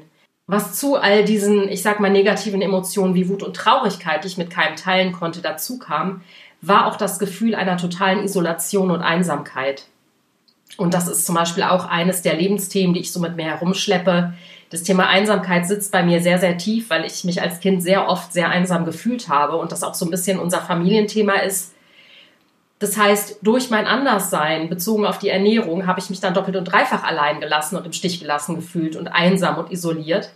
Was 0.51 0.73
zu 0.73 0.97
all 0.97 1.23
diesen, 1.23 1.69
ich 1.69 1.81
sag 1.81 2.01
mal, 2.01 2.11
negativen 2.11 2.61
Emotionen 2.61 3.15
wie 3.15 3.29
Wut 3.29 3.41
und 3.41 3.55
Traurigkeit, 3.55 4.21
die 4.21 4.27
ich 4.27 4.37
mit 4.37 4.49
keinem 4.49 4.75
teilen 4.75 5.13
konnte, 5.13 5.41
dazu 5.41 5.79
kam, 5.79 6.23
war 6.59 6.87
auch 6.87 6.97
das 6.97 7.19
Gefühl 7.19 7.55
einer 7.55 7.77
totalen 7.77 8.25
Isolation 8.25 8.91
und 8.91 9.01
Einsamkeit. 9.01 9.85
Und 10.75 10.93
das 10.93 11.07
ist 11.07 11.25
zum 11.25 11.35
Beispiel 11.35 11.63
auch 11.63 11.85
eines 11.85 12.21
der 12.21 12.35
Lebensthemen, 12.35 12.93
die 12.93 12.99
ich 12.99 13.13
so 13.13 13.21
mit 13.21 13.37
mir 13.37 13.45
herumschleppe. 13.45 14.33
Das 14.69 14.83
Thema 14.83 15.07
Einsamkeit 15.07 15.65
sitzt 15.67 15.93
bei 15.93 16.03
mir 16.03 16.21
sehr, 16.21 16.37
sehr 16.37 16.57
tief, 16.57 16.89
weil 16.89 17.05
ich 17.05 17.23
mich 17.23 17.41
als 17.41 17.61
Kind 17.61 17.81
sehr 17.81 18.09
oft 18.09 18.33
sehr 18.33 18.49
einsam 18.49 18.83
gefühlt 18.83 19.29
habe 19.29 19.55
und 19.55 19.71
das 19.71 19.83
auch 19.83 19.93
so 19.93 20.03
ein 20.03 20.11
bisschen 20.11 20.37
unser 20.37 20.59
Familienthema 20.59 21.35
ist. 21.35 21.73
Das 22.79 22.97
heißt, 22.97 23.37
durch 23.41 23.69
mein 23.69 23.87
Anderssein 23.87 24.67
bezogen 24.67 25.05
auf 25.05 25.17
die 25.17 25.29
Ernährung 25.29 25.87
habe 25.87 26.01
ich 26.01 26.09
mich 26.09 26.19
dann 26.19 26.33
doppelt 26.33 26.57
und 26.57 26.65
dreifach 26.65 27.05
allein 27.05 27.39
gelassen 27.39 27.77
und 27.77 27.85
im 27.85 27.93
Stich 27.93 28.19
gelassen 28.19 28.57
gefühlt 28.57 28.97
und 28.97 29.07
einsam 29.07 29.57
und 29.57 29.71
isoliert. 29.71 30.31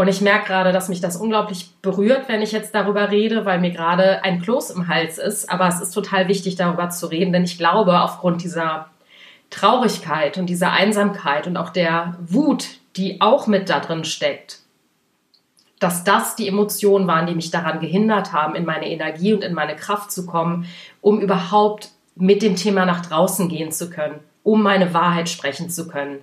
Und 0.00 0.08
ich 0.08 0.22
merke 0.22 0.46
gerade, 0.46 0.72
dass 0.72 0.88
mich 0.88 1.02
das 1.02 1.16
unglaublich 1.16 1.72
berührt, 1.82 2.26
wenn 2.26 2.40
ich 2.40 2.52
jetzt 2.52 2.74
darüber 2.74 3.10
rede, 3.10 3.44
weil 3.44 3.60
mir 3.60 3.70
gerade 3.70 4.24
ein 4.24 4.40
Kloß 4.40 4.70
im 4.70 4.88
Hals 4.88 5.18
ist. 5.18 5.50
Aber 5.50 5.68
es 5.68 5.82
ist 5.82 5.90
total 5.90 6.26
wichtig, 6.26 6.56
darüber 6.56 6.88
zu 6.88 7.08
reden, 7.08 7.34
denn 7.34 7.44
ich 7.44 7.58
glaube, 7.58 8.00
aufgrund 8.00 8.42
dieser 8.42 8.88
Traurigkeit 9.50 10.38
und 10.38 10.46
dieser 10.46 10.72
Einsamkeit 10.72 11.46
und 11.46 11.58
auch 11.58 11.68
der 11.68 12.16
Wut, 12.18 12.64
die 12.96 13.20
auch 13.20 13.46
mit 13.46 13.68
da 13.68 13.78
drin 13.78 14.06
steckt, 14.06 14.60
dass 15.80 16.02
das 16.02 16.34
die 16.34 16.48
Emotionen 16.48 17.06
waren, 17.06 17.26
die 17.26 17.34
mich 17.34 17.50
daran 17.50 17.80
gehindert 17.80 18.32
haben, 18.32 18.54
in 18.54 18.64
meine 18.64 18.90
Energie 18.90 19.34
und 19.34 19.44
in 19.44 19.52
meine 19.52 19.76
Kraft 19.76 20.12
zu 20.12 20.24
kommen, 20.24 20.64
um 21.02 21.20
überhaupt 21.20 21.90
mit 22.14 22.40
dem 22.40 22.56
Thema 22.56 22.86
nach 22.86 23.04
draußen 23.04 23.50
gehen 23.50 23.70
zu 23.70 23.90
können, 23.90 24.20
um 24.44 24.62
meine 24.62 24.94
Wahrheit 24.94 25.28
sprechen 25.28 25.68
zu 25.68 25.88
können. 25.88 26.20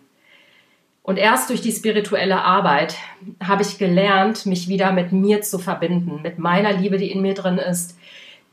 Und 1.07 1.17
erst 1.17 1.49
durch 1.49 1.61
die 1.61 1.71
spirituelle 1.71 2.43
Arbeit 2.43 2.95
habe 3.41 3.63
ich 3.63 3.77
gelernt, 3.77 4.45
mich 4.45 4.67
wieder 4.67 4.91
mit 4.91 5.13
mir 5.13 5.41
zu 5.41 5.57
verbinden, 5.57 6.21
mit 6.21 6.37
meiner 6.37 6.73
Liebe, 6.73 6.97
die 6.97 7.09
in 7.11 7.21
mir 7.21 7.33
drin 7.33 7.57
ist, 7.57 7.97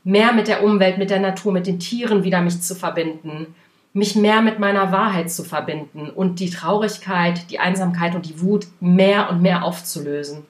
mehr 0.05 0.31
mit 0.31 0.47
der 0.47 0.63
Umwelt, 0.63 0.97
mit 0.97 1.09
der 1.09 1.19
Natur, 1.19 1.51
mit 1.51 1.67
den 1.67 1.79
Tieren 1.79 2.23
wieder 2.23 2.41
mich 2.41 2.61
zu 2.61 2.73
verbinden 2.73 3.53
mich 3.95 4.13
mehr 4.13 4.41
mit 4.41 4.59
meiner 4.59 4.91
Wahrheit 4.91 5.31
zu 5.31 5.45
verbinden 5.45 6.09
und 6.09 6.41
die 6.41 6.49
Traurigkeit, 6.49 7.49
die 7.49 7.59
Einsamkeit 7.59 8.13
und 8.13 8.25
die 8.25 8.41
Wut 8.41 8.67
mehr 8.81 9.29
und 9.29 9.41
mehr 9.41 9.63
aufzulösen. 9.63 10.45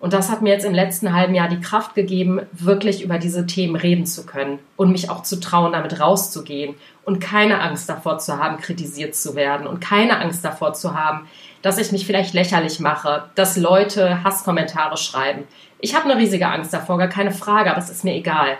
Und 0.00 0.12
das 0.12 0.30
hat 0.30 0.42
mir 0.42 0.52
jetzt 0.52 0.64
im 0.64 0.74
letzten 0.74 1.12
halben 1.12 1.34
Jahr 1.34 1.48
die 1.48 1.60
Kraft 1.60 1.94
gegeben, 1.94 2.40
wirklich 2.52 3.04
über 3.04 3.18
diese 3.18 3.46
Themen 3.46 3.76
reden 3.76 4.04
zu 4.04 4.26
können 4.26 4.58
und 4.76 4.90
mich 4.90 5.10
auch 5.10 5.22
zu 5.22 5.38
trauen, 5.38 5.72
damit 5.72 6.00
rauszugehen 6.00 6.74
und 7.04 7.20
keine 7.20 7.60
Angst 7.60 7.88
davor 7.88 8.18
zu 8.18 8.36
haben, 8.36 8.58
kritisiert 8.58 9.14
zu 9.14 9.36
werden 9.36 9.68
und 9.68 9.80
keine 9.80 10.18
Angst 10.20 10.44
davor 10.44 10.74
zu 10.74 10.94
haben, 10.94 11.28
dass 11.62 11.78
ich 11.78 11.92
mich 11.92 12.06
vielleicht 12.06 12.34
lächerlich 12.34 12.80
mache, 12.80 13.24
dass 13.34 13.56
Leute 13.56 14.22
Hasskommentare 14.24 14.96
schreiben. 14.96 15.44
Ich 15.80 15.94
habe 15.94 16.10
eine 16.10 16.20
riesige 16.20 16.48
Angst 16.48 16.72
davor, 16.72 16.98
gar 16.98 17.08
keine 17.08 17.32
Frage, 17.32 17.70
aber 17.70 17.78
es 17.78 17.90
ist 17.90 18.04
mir 18.04 18.14
egal. 18.14 18.56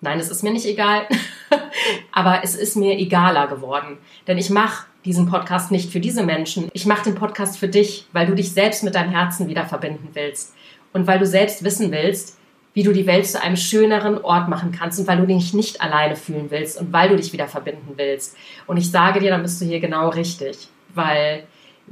Nein, 0.00 0.18
es 0.18 0.30
ist 0.30 0.42
mir 0.42 0.52
nicht 0.52 0.66
egal, 0.66 1.06
aber 2.12 2.40
es 2.42 2.56
ist 2.56 2.76
mir 2.76 2.98
egaler 2.98 3.46
geworden. 3.46 3.98
Denn 4.26 4.36
ich 4.36 4.50
mache 4.50 4.86
diesen 5.04 5.26
Podcast 5.26 5.70
nicht 5.70 5.90
für 5.90 6.00
diese 6.00 6.24
Menschen. 6.24 6.68
Ich 6.72 6.86
mache 6.86 7.04
den 7.04 7.14
Podcast 7.14 7.58
für 7.58 7.68
dich, 7.68 8.06
weil 8.12 8.26
du 8.26 8.34
dich 8.34 8.52
selbst 8.52 8.82
mit 8.82 8.94
deinem 8.94 9.10
Herzen 9.10 9.48
wieder 9.48 9.64
verbinden 9.64 10.08
willst. 10.12 10.54
Und 10.92 11.06
weil 11.06 11.18
du 11.18 11.26
selbst 11.26 11.64
wissen 11.64 11.92
willst, 11.92 12.36
wie 12.74 12.82
du 12.82 12.92
die 12.92 13.06
Welt 13.06 13.26
zu 13.26 13.40
einem 13.40 13.56
schöneren 13.56 14.18
Ort 14.18 14.48
machen 14.48 14.72
kannst 14.72 14.98
und 14.98 15.06
weil 15.06 15.18
du 15.18 15.26
dich 15.26 15.54
nicht 15.54 15.80
alleine 15.80 16.16
fühlen 16.16 16.50
willst 16.50 16.80
und 16.80 16.92
weil 16.92 17.08
du 17.08 17.16
dich 17.16 17.32
wieder 17.32 17.46
verbinden 17.46 17.92
willst. 17.96 18.36
Und 18.66 18.78
ich 18.78 18.90
sage 18.90 19.20
dir, 19.20 19.30
dann 19.30 19.42
bist 19.42 19.60
du 19.60 19.66
hier 19.66 19.80
genau 19.80 20.08
richtig. 20.08 20.68
Weil 20.94 21.44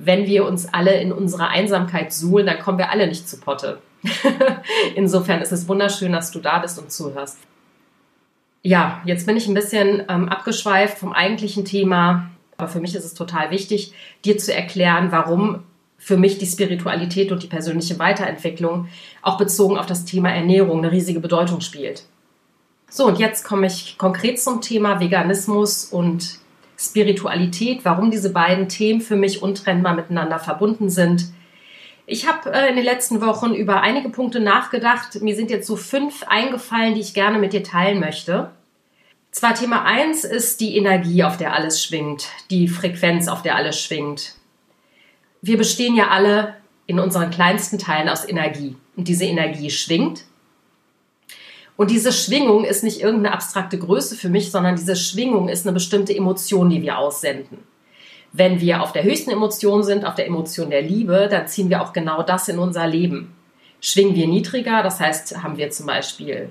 wenn 0.04 0.26
wir 0.26 0.46
uns 0.46 0.72
alle 0.72 1.00
in 1.00 1.12
unserer 1.12 1.48
Einsamkeit 1.48 2.12
suhlen, 2.12 2.46
dann 2.46 2.58
kommen 2.58 2.78
wir 2.78 2.90
alle 2.90 3.06
nicht 3.06 3.28
zu 3.28 3.38
Potte. 3.38 3.78
Insofern 4.94 5.42
ist 5.42 5.52
es 5.52 5.68
wunderschön, 5.68 6.12
dass 6.12 6.30
du 6.30 6.38
da 6.38 6.58
bist 6.58 6.78
und 6.78 6.90
zuhörst 6.90 7.38
ja, 8.62 9.00
jetzt 9.04 9.26
bin 9.26 9.36
ich 9.36 9.48
ein 9.48 9.54
bisschen 9.54 10.02
ähm, 10.08 10.28
abgeschweift 10.28 10.98
vom 10.98 11.12
eigentlichen 11.12 11.64
Thema. 11.64 12.30
Aber 12.56 12.68
für 12.68 12.80
mich 12.80 12.94
ist 12.94 13.04
es 13.04 13.14
total 13.14 13.50
wichtig, 13.50 13.94
dir 14.24 14.36
zu 14.36 14.54
erklären, 14.54 15.12
warum 15.12 15.62
für 15.96 16.16
mich 16.16 16.38
die 16.38 16.46
Spiritualität 16.46 17.32
und 17.32 17.42
die 17.42 17.46
persönliche 17.46 17.98
Weiterentwicklung 17.98 18.88
auch 19.22 19.38
bezogen 19.38 19.78
auf 19.78 19.86
das 19.86 20.04
Thema 20.04 20.30
Ernährung 20.30 20.78
eine 20.78 20.92
riesige 20.92 21.20
Bedeutung 21.20 21.60
spielt. 21.60 22.04
So, 22.88 23.06
und 23.06 23.18
jetzt 23.18 23.44
komme 23.44 23.66
ich 23.66 23.96
konkret 23.98 24.40
zum 24.40 24.60
Thema 24.60 25.00
Veganismus 25.00 25.84
und 25.84 26.39
Spiritualität, 26.80 27.84
warum 27.84 28.10
diese 28.10 28.32
beiden 28.32 28.68
Themen 28.68 29.02
für 29.02 29.16
mich 29.16 29.42
untrennbar 29.42 29.94
miteinander 29.94 30.38
verbunden 30.38 30.88
sind. 30.88 31.26
Ich 32.06 32.26
habe 32.26 32.50
äh, 32.52 32.70
in 32.70 32.76
den 32.76 32.84
letzten 32.84 33.20
Wochen 33.20 33.52
über 33.52 33.82
einige 33.82 34.08
Punkte 34.08 34.40
nachgedacht. 34.40 35.20
Mir 35.20 35.36
sind 35.36 35.50
jetzt 35.50 35.66
so 35.66 35.76
fünf 35.76 36.24
eingefallen, 36.26 36.94
die 36.94 37.02
ich 37.02 37.12
gerne 37.12 37.38
mit 37.38 37.52
dir 37.52 37.62
teilen 37.62 38.00
möchte. 38.00 38.50
Zwar 39.30 39.54
Thema 39.54 39.84
eins 39.84 40.24
ist 40.24 40.60
die 40.60 40.76
Energie, 40.76 41.22
auf 41.22 41.36
der 41.36 41.54
alles 41.54 41.84
schwingt, 41.84 42.28
die 42.50 42.66
Frequenz, 42.66 43.28
auf 43.28 43.42
der 43.42 43.56
alles 43.56 43.78
schwingt. 43.78 44.34
Wir 45.42 45.58
bestehen 45.58 45.94
ja 45.94 46.08
alle 46.08 46.56
in 46.86 46.98
unseren 46.98 47.30
kleinsten 47.30 47.78
Teilen 47.78 48.08
aus 48.08 48.26
Energie. 48.26 48.76
Und 48.96 49.06
diese 49.06 49.26
Energie 49.26 49.70
schwingt. 49.70 50.24
Und 51.80 51.90
diese 51.90 52.12
Schwingung 52.12 52.64
ist 52.64 52.84
nicht 52.84 53.00
irgendeine 53.00 53.32
abstrakte 53.32 53.78
Größe 53.78 54.14
für 54.14 54.28
mich, 54.28 54.50
sondern 54.50 54.76
diese 54.76 54.96
Schwingung 54.96 55.48
ist 55.48 55.66
eine 55.66 55.72
bestimmte 55.72 56.14
Emotion, 56.14 56.68
die 56.68 56.82
wir 56.82 56.98
aussenden. 56.98 57.56
Wenn 58.34 58.60
wir 58.60 58.82
auf 58.82 58.92
der 58.92 59.02
höchsten 59.02 59.30
Emotion 59.30 59.82
sind, 59.82 60.04
auf 60.04 60.14
der 60.14 60.26
Emotion 60.26 60.68
der 60.68 60.82
Liebe, 60.82 61.26
dann 61.30 61.48
ziehen 61.48 61.70
wir 61.70 61.80
auch 61.80 61.94
genau 61.94 62.22
das 62.22 62.48
in 62.48 62.58
unser 62.58 62.86
Leben. 62.86 63.34
Schwingen 63.80 64.14
wir 64.14 64.28
niedriger, 64.28 64.82
das 64.82 65.00
heißt, 65.00 65.42
haben 65.42 65.56
wir 65.56 65.70
zum 65.70 65.86
Beispiel 65.86 66.50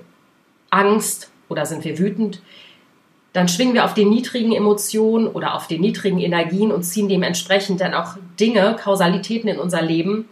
Angst 0.70 1.30
oder 1.48 1.64
sind 1.64 1.84
wir 1.84 1.96
wütend, 1.96 2.42
dann 3.32 3.46
schwingen 3.46 3.74
wir 3.74 3.84
auf 3.84 3.94
den 3.94 4.10
niedrigen 4.10 4.50
Emotionen 4.50 5.28
oder 5.28 5.54
auf 5.54 5.68
den 5.68 5.80
niedrigen 5.80 6.18
Energien 6.18 6.72
und 6.72 6.82
ziehen 6.82 7.08
dementsprechend 7.08 7.80
dann 7.80 7.94
auch 7.94 8.16
Dinge, 8.40 8.74
Kausalitäten 8.82 9.48
in 9.48 9.60
unser 9.60 9.80
Leben, 9.80 10.28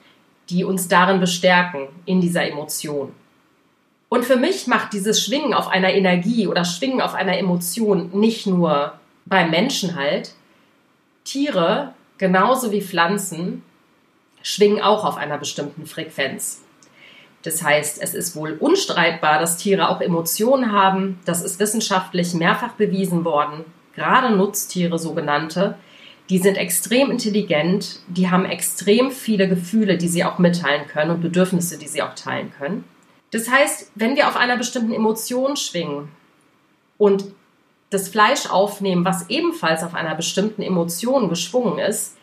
die 0.50 0.64
uns 0.64 0.88
darin 0.88 1.20
bestärken, 1.20 1.86
in 2.04 2.20
dieser 2.20 2.50
Emotion. 2.50 3.12
Und 4.08 4.24
für 4.24 4.36
mich 4.36 4.66
macht 4.66 4.92
dieses 4.92 5.22
Schwingen 5.22 5.52
auf 5.52 5.68
einer 5.68 5.92
Energie 5.92 6.46
oder 6.46 6.64
Schwingen 6.64 7.00
auf 7.00 7.14
einer 7.14 7.38
Emotion 7.38 8.10
nicht 8.12 8.46
nur 8.46 8.94
beim 9.26 9.50
Menschen 9.50 9.96
halt, 9.96 10.32
Tiere, 11.24 11.92
genauso 12.16 12.72
wie 12.72 12.80
Pflanzen, 12.80 13.62
schwingen 14.42 14.80
auch 14.80 15.04
auf 15.04 15.18
einer 15.18 15.36
bestimmten 15.36 15.84
Frequenz. 15.84 16.62
Das 17.42 17.62
heißt, 17.62 18.02
es 18.02 18.14
ist 18.14 18.34
wohl 18.34 18.52
unstreitbar, 18.52 19.38
dass 19.38 19.58
Tiere 19.58 19.90
auch 19.90 20.00
Emotionen 20.00 20.72
haben. 20.72 21.20
Das 21.24 21.42
ist 21.42 21.60
wissenschaftlich 21.60 22.34
mehrfach 22.34 22.72
bewiesen 22.72 23.24
worden. 23.24 23.64
Gerade 23.94 24.34
Nutztiere, 24.34 24.98
sogenannte, 24.98 25.76
die 26.30 26.38
sind 26.38 26.56
extrem 26.56 27.10
intelligent, 27.10 28.00
die 28.08 28.30
haben 28.30 28.44
extrem 28.44 29.10
viele 29.10 29.48
Gefühle, 29.48 29.96
die 29.96 30.08
sie 30.08 30.24
auch 30.24 30.38
mitteilen 30.38 30.86
können 30.86 31.10
und 31.10 31.20
Bedürfnisse, 31.20 31.78
die 31.78 31.88
sie 31.88 32.02
auch 32.02 32.14
teilen 32.14 32.52
können. 32.56 32.84
Das 33.30 33.50
heißt, 33.50 33.92
wenn 33.94 34.16
wir 34.16 34.28
auf 34.28 34.36
einer 34.36 34.56
bestimmten 34.56 34.92
Emotion 34.92 35.56
schwingen 35.56 36.08
und 36.96 37.24
das 37.90 38.08
Fleisch 38.08 38.46
aufnehmen, 38.50 39.04
was 39.04 39.28
ebenfalls 39.30 39.82
auf 39.82 39.94
einer 39.94 40.14
bestimmten 40.14 40.62
Emotion 40.62 41.28
geschwungen 41.28 41.78
ist. 41.78 42.16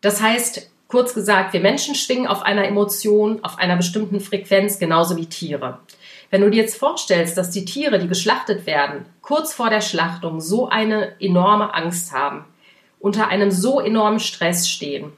Das 0.00 0.20
heißt, 0.20 0.70
kurz 0.88 1.14
gesagt, 1.14 1.52
wir 1.52 1.60
Menschen 1.60 1.94
schwingen 1.94 2.26
auf 2.26 2.42
einer 2.42 2.66
Emotion, 2.66 3.42
auf 3.42 3.58
einer 3.58 3.76
bestimmten 3.76 4.20
Frequenz, 4.20 4.78
genauso 4.78 5.16
wie 5.16 5.26
Tiere. 5.26 5.78
Wenn 6.30 6.42
du 6.42 6.50
dir 6.50 6.62
jetzt 6.62 6.76
vorstellst, 6.76 7.36
dass 7.36 7.50
die 7.50 7.64
Tiere, 7.64 7.98
die 7.98 8.08
geschlachtet 8.08 8.66
werden, 8.66 9.06
kurz 9.22 9.52
vor 9.52 9.70
der 9.70 9.80
Schlachtung 9.80 10.40
so 10.40 10.68
eine 10.68 11.20
enorme 11.20 11.74
Angst 11.74 12.12
haben, 12.12 12.44
unter 12.98 13.28
einem 13.28 13.50
so 13.50 13.80
enormen 13.80 14.20
Stress 14.20 14.68
stehen, 14.68 15.12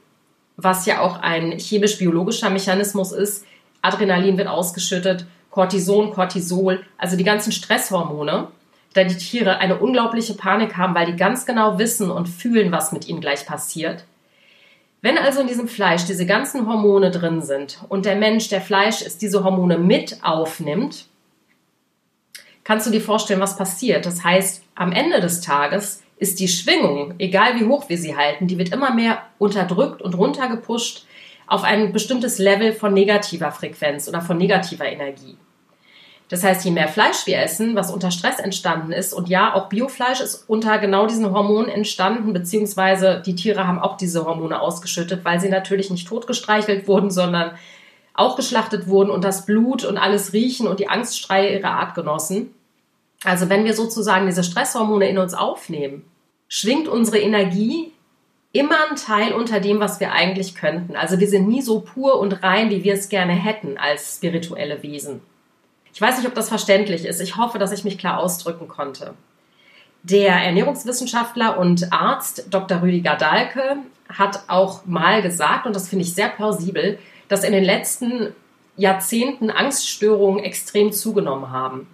was 0.57 0.87
ja 0.87 1.00
auch 1.00 1.21
ein 1.21 1.59
chemisch-biologischer 1.59 2.50
Mechanismus 2.50 3.12
ist, 3.12 3.45
Adrenalin 3.82 4.38
wird 4.38 4.48
ausgeschüttet, 4.48 5.26
Cortison, 5.50 6.12
Cortisol, 6.12 6.82
also 6.96 7.16
die 7.16 7.24
ganzen 7.24 7.52
Stresshormone, 7.52 8.48
da 8.94 9.04
die 9.04 9.16
Tiere 9.16 9.58
eine 9.58 9.78
unglaubliche 9.78 10.34
Panik 10.34 10.76
haben, 10.76 10.94
weil 10.94 11.06
die 11.06 11.16
ganz 11.16 11.44
genau 11.44 11.78
wissen 11.78 12.10
und 12.10 12.28
fühlen, 12.28 12.72
was 12.72 12.92
mit 12.92 13.08
ihnen 13.08 13.20
gleich 13.20 13.44
passiert. 13.44 14.04
Wenn 15.02 15.18
also 15.18 15.40
in 15.40 15.48
diesem 15.48 15.68
Fleisch 15.68 16.04
diese 16.04 16.26
ganzen 16.26 16.66
Hormone 16.66 17.10
drin 17.10 17.42
sind 17.42 17.78
und 17.88 18.06
der 18.06 18.16
Mensch, 18.16 18.48
der 18.48 18.60
Fleisch 18.60 19.02
ist, 19.02 19.20
diese 19.20 19.42
Hormone 19.42 19.76
mit 19.76 20.22
aufnimmt, 20.22 21.06
kannst 22.64 22.86
du 22.86 22.90
dir 22.90 23.00
vorstellen, 23.00 23.40
was 23.40 23.56
passiert. 23.56 24.06
Das 24.06 24.22
heißt, 24.22 24.62
am 24.76 24.92
Ende 24.92 25.20
des 25.20 25.40
Tages 25.40 26.02
ist 26.18 26.38
die 26.38 26.46
Schwingung, 26.46 27.14
egal 27.18 27.58
wie 27.58 27.66
hoch 27.66 27.88
wir 27.88 27.98
sie 27.98 28.16
halten, 28.16 28.46
die 28.46 28.58
wird 28.58 28.72
immer 28.72 28.94
mehr 28.94 29.22
unterdrückt 29.38 30.00
und 30.00 30.14
runtergepusht 30.14 31.04
auf 31.52 31.64
ein 31.64 31.92
bestimmtes 31.92 32.38
Level 32.38 32.73
von 32.73 32.94
negativer 32.94 33.52
Frequenz 33.52 34.09
oder 34.09 34.23
von 34.23 34.38
negativer 34.38 34.87
Energie. 34.87 35.37
Das 36.30 36.42
heißt, 36.42 36.64
je 36.64 36.71
mehr 36.71 36.88
Fleisch 36.88 37.26
wir 37.26 37.40
essen, 37.40 37.76
was 37.76 37.92
unter 37.92 38.11
Stress 38.11 38.38
entstanden 38.38 38.90
ist, 38.90 39.12
und 39.12 39.28
ja, 39.28 39.52
auch 39.52 39.68
Biofleisch 39.68 40.23
ist 40.23 40.49
unter 40.49 40.78
genau 40.78 41.06
diesen 41.06 41.30
Hormonen 41.30 41.68
entstanden, 41.71 42.32
beziehungsweise 42.32 43.23
die 43.26 43.35
Tiere 43.35 43.66
haben 43.66 43.78
auch 43.78 43.99
diese 43.99 44.25
Hormone 44.25 44.62
ausgeschüttet, 44.62 45.26
weil 45.26 45.40
sie 45.40 45.50
natürlich 45.50 45.90
nicht 45.90 46.09
totgestreichelt 46.09 46.88
wurden, 46.88 47.11
sondern 47.11 47.50
auch 48.14 48.37
geschlachtet 48.37 48.88
wurden 48.88 49.11
und 49.11 49.23
das 49.23 49.44
Blut 49.44 49.85
und 49.85 49.99
alles 49.99 50.32
riechen 50.32 50.66
und 50.66 50.80
die 50.80 50.88
Angststreie 50.88 51.59
ihrer 51.59 51.73
Art 51.73 51.94
genossen. 51.94 52.54
Also 53.25 53.50
wenn 53.50 53.66
wir 53.66 53.75
sozusagen 53.75 54.25
diese 54.25 54.42
Stresshormone 54.42 55.06
in 55.06 55.18
uns 55.18 55.35
aufnehmen, 55.35 56.06
schwingt 56.49 56.88
unsere 56.88 57.18
Energie 57.18 57.91
immer 58.52 58.90
ein 58.90 58.97
Teil 58.97 59.32
unter 59.32 59.61
dem, 59.61 59.80
was 59.80 60.00
wir 60.00 60.12
eigentlich 60.12 60.54
könnten. 60.54 60.97
Also 60.97 61.18
wir 61.18 61.28
sind 61.28 61.49
nie 61.49 61.62
so 61.62 61.80
pur 61.80 62.18
und 62.18 62.42
rein, 62.42 62.71
wie 62.71 62.85
wir 62.85 62.94
es 62.94 63.09
gerne 63.09 63.32
hätten 63.32 63.78
als 63.78 64.16
spirituelle 64.16 64.82
Wesen. 64.82 65.23
Ich 65.94 66.00
weiß 66.00 66.18
nicht, 66.18 66.26
ob 66.26 66.35
das 66.35 66.49
verständlich 66.49 67.04
ist. 67.04 67.21
Ich 67.21 67.37
hoffe, 67.37 67.59
dass 67.59 67.73
ich 67.73 67.85
mich 67.85 67.99
klar 67.99 68.18
ausdrücken 68.18 68.68
konnte. 68.68 69.14
Der 70.02 70.32
Ernährungswissenschaftler 70.32 71.59
und 71.59 71.92
Arzt 71.92 72.47
Dr. 72.50 72.82
Rüdiger 72.82 73.14
Dahlke 73.16 73.76
hat 74.09 74.44
auch 74.49 74.85
mal 74.85 75.23
gesagt, 75.23 75.66
und 75.66 75.76
das 75.76 75.88
finde 75.88 76.04
ich 76.04 76.14
sehr 76.14 76.28
plausibel, 76.28 76.99
dass 77.28 77.44
in 77.44 77.52
den 77.52 77.64
letzten 77.64 78.35
Jahrzehnten 78.76 79.50
Angststörungen 79.50 80.42
extrem 80.42 80.92
zugenommen 80.92 81.50
haben. 81.50 81.87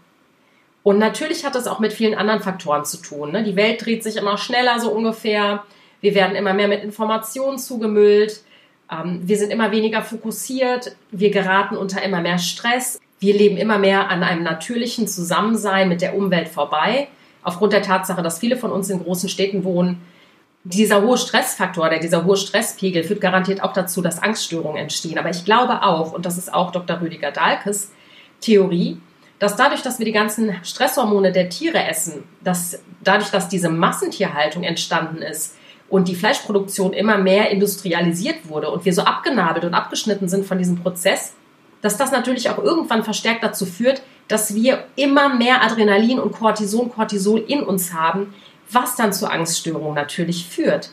Und 0.83 0.99
natürlich 0.99 1.45
hat 1.45 1.55
das 1.55 1.67
auch 1.67 1.81
mit 1.81 1.93
vielen 1.93 2.15
anderen 2.15 2.41
Faktoren 2.41 2.85
zu 2.85 2.97
tun. 2.99 3.33
Ne? 3.33 3.45
Die 3.45 3.57
Welt 3.57 3.85
dreht 3.85 4.03
sich 4.03 4.17
immer 4.17 4.38
schneller, 4.38 4.81
so 4.81 4.91
ungefähr. 4.91 5.65
Wir 6.00 6.14
werden 6.14 6.37
immer 6.37 6.55
mehr 6.55 6.69
mit 6.69 6.83
Informationen 6.83 7.59
zugemüllt. 7.59 8.43
Ähm, 8.90 9.21
wir 9.25 9.37
sind 9.37 9.50
immer 9.50 9.73
weniger 9.73 10.02
fokussiert. 10.02 10.97
Wir 11.11 11.31
geraten 11.31 11.76
unter 11.76 12.02
immer 12.02 12.21
mehr 12.21 12.38
Stress. 12.38 13.00
Wir 13.21 13.35
leben 13.35 13.57
immer 13.57 13.78
mehr 13.78 14.09
an 14.11 14.23
einem 14.23 14.45
natürlichen 14.45 15.09
Zusammensein 15.09 15.88
mit 15.88 16.02
der 16.02 16.17
Umwelt 16.17 16.49
vorbei, 16.49 17.09
aufgrund 17.43 17.73
der 17.73 17.83
Tatsache, 17.83 18.23
dass 18.23 18.38
viele 18.38 18.57
von 18.57 18.71
uns 18.71 18.90
in 18.90 19.02
großen 19.02 19.28
Städten 19.28 19.64
wohnen. 19.64 20.00
Dieser 20.62 21.02
hohe 21.02 21.19
Stressfaktor, 21.19 21.88
der, 21.88 21.99
dieser 21.99 22.25
hohe 22.25 22.37
Stresspegel 22.37 23.02
führt 23.02 23.21
garantiert 23.21 23.62
auch 23.62 23.73
dazu, 23.73 24.02
dass 24.02 24.23
Angststörungen 24.23 24.76
entstehen. 24.76 25.19
Aber 25.19 25.31
ich 25.31 25.45
glaube 25.45 25.83
auch, 25.83 26.12
und 26.12 26.26
das 26.26 26.38
ist 26.38 26.52
auch 26.52 26.71
Dr. 26.71 27.00
Rüdiger 27.00 27.33
Dahlkes 27.33 27.90
Theorie, 28.40 29.00
dass 29.40 29.57
dadurch, 29.57 29.83
dass 29.83 29.99
wir 29.99 30.07
die 30.07 30.12
ganzen 30.12 30.55
Stresshormone 30.64 31.33
der 31.33 31.49
Tiere 31.49 31.85
essen, 31.85 32.25
dass 32.43 32.83
dadurch, 33.02 33.31
dass 33.31 33.49
diese 33.49 33.69
Massentierhaltung 33.69 34.62
entstanden 34.62 35.23
ist 35.23 35.55
und 35.88 36.09
die 36.09 36.14
Fleischproduktion 36.14 36.92
immer 36.92 37.18
mehr 37.18 37.50
industrialisiert 37.50 38.49
wurde 38.49 38.71
und 38.71 38.85
wir 38.85 38.92
so 38.92 39.02
abgenabelt 39.02 39.64
und 39.64 39.75
abgeschnitten 39.75 40.28
sind 40.28 40.47
von 40.47 40.59
diesem 40.59 40.83
Prozess, 40.83 41.35
dass 41.80 41.97
das 41.97 42.12
natürlich 42.12 42.50
auch 42.50 42.59
irgendwann 42.59 43.04
verstärkt 43.04 43.42
dazu 43.42 43.64
führt, 43.64 44.02
dass 44.26 44.54
wir 44.54 44.85
immer 44.97 45.35
mehr 45.35 45.62
Adrenalin 45.62 46.18
und 46.18 46.33
Cortison, 46.33 46.90
Cortisol 46.90 47.40
in 47.40 47.62
uns 47.62 47.95
haben, 47.95 48.35
was 48.71 48.97
dann 48.97 49.12
zu 49.12 49.30
Angststörungen 49.30 49.95
natürlich 49.95 50.47
führt. 50.47 50.90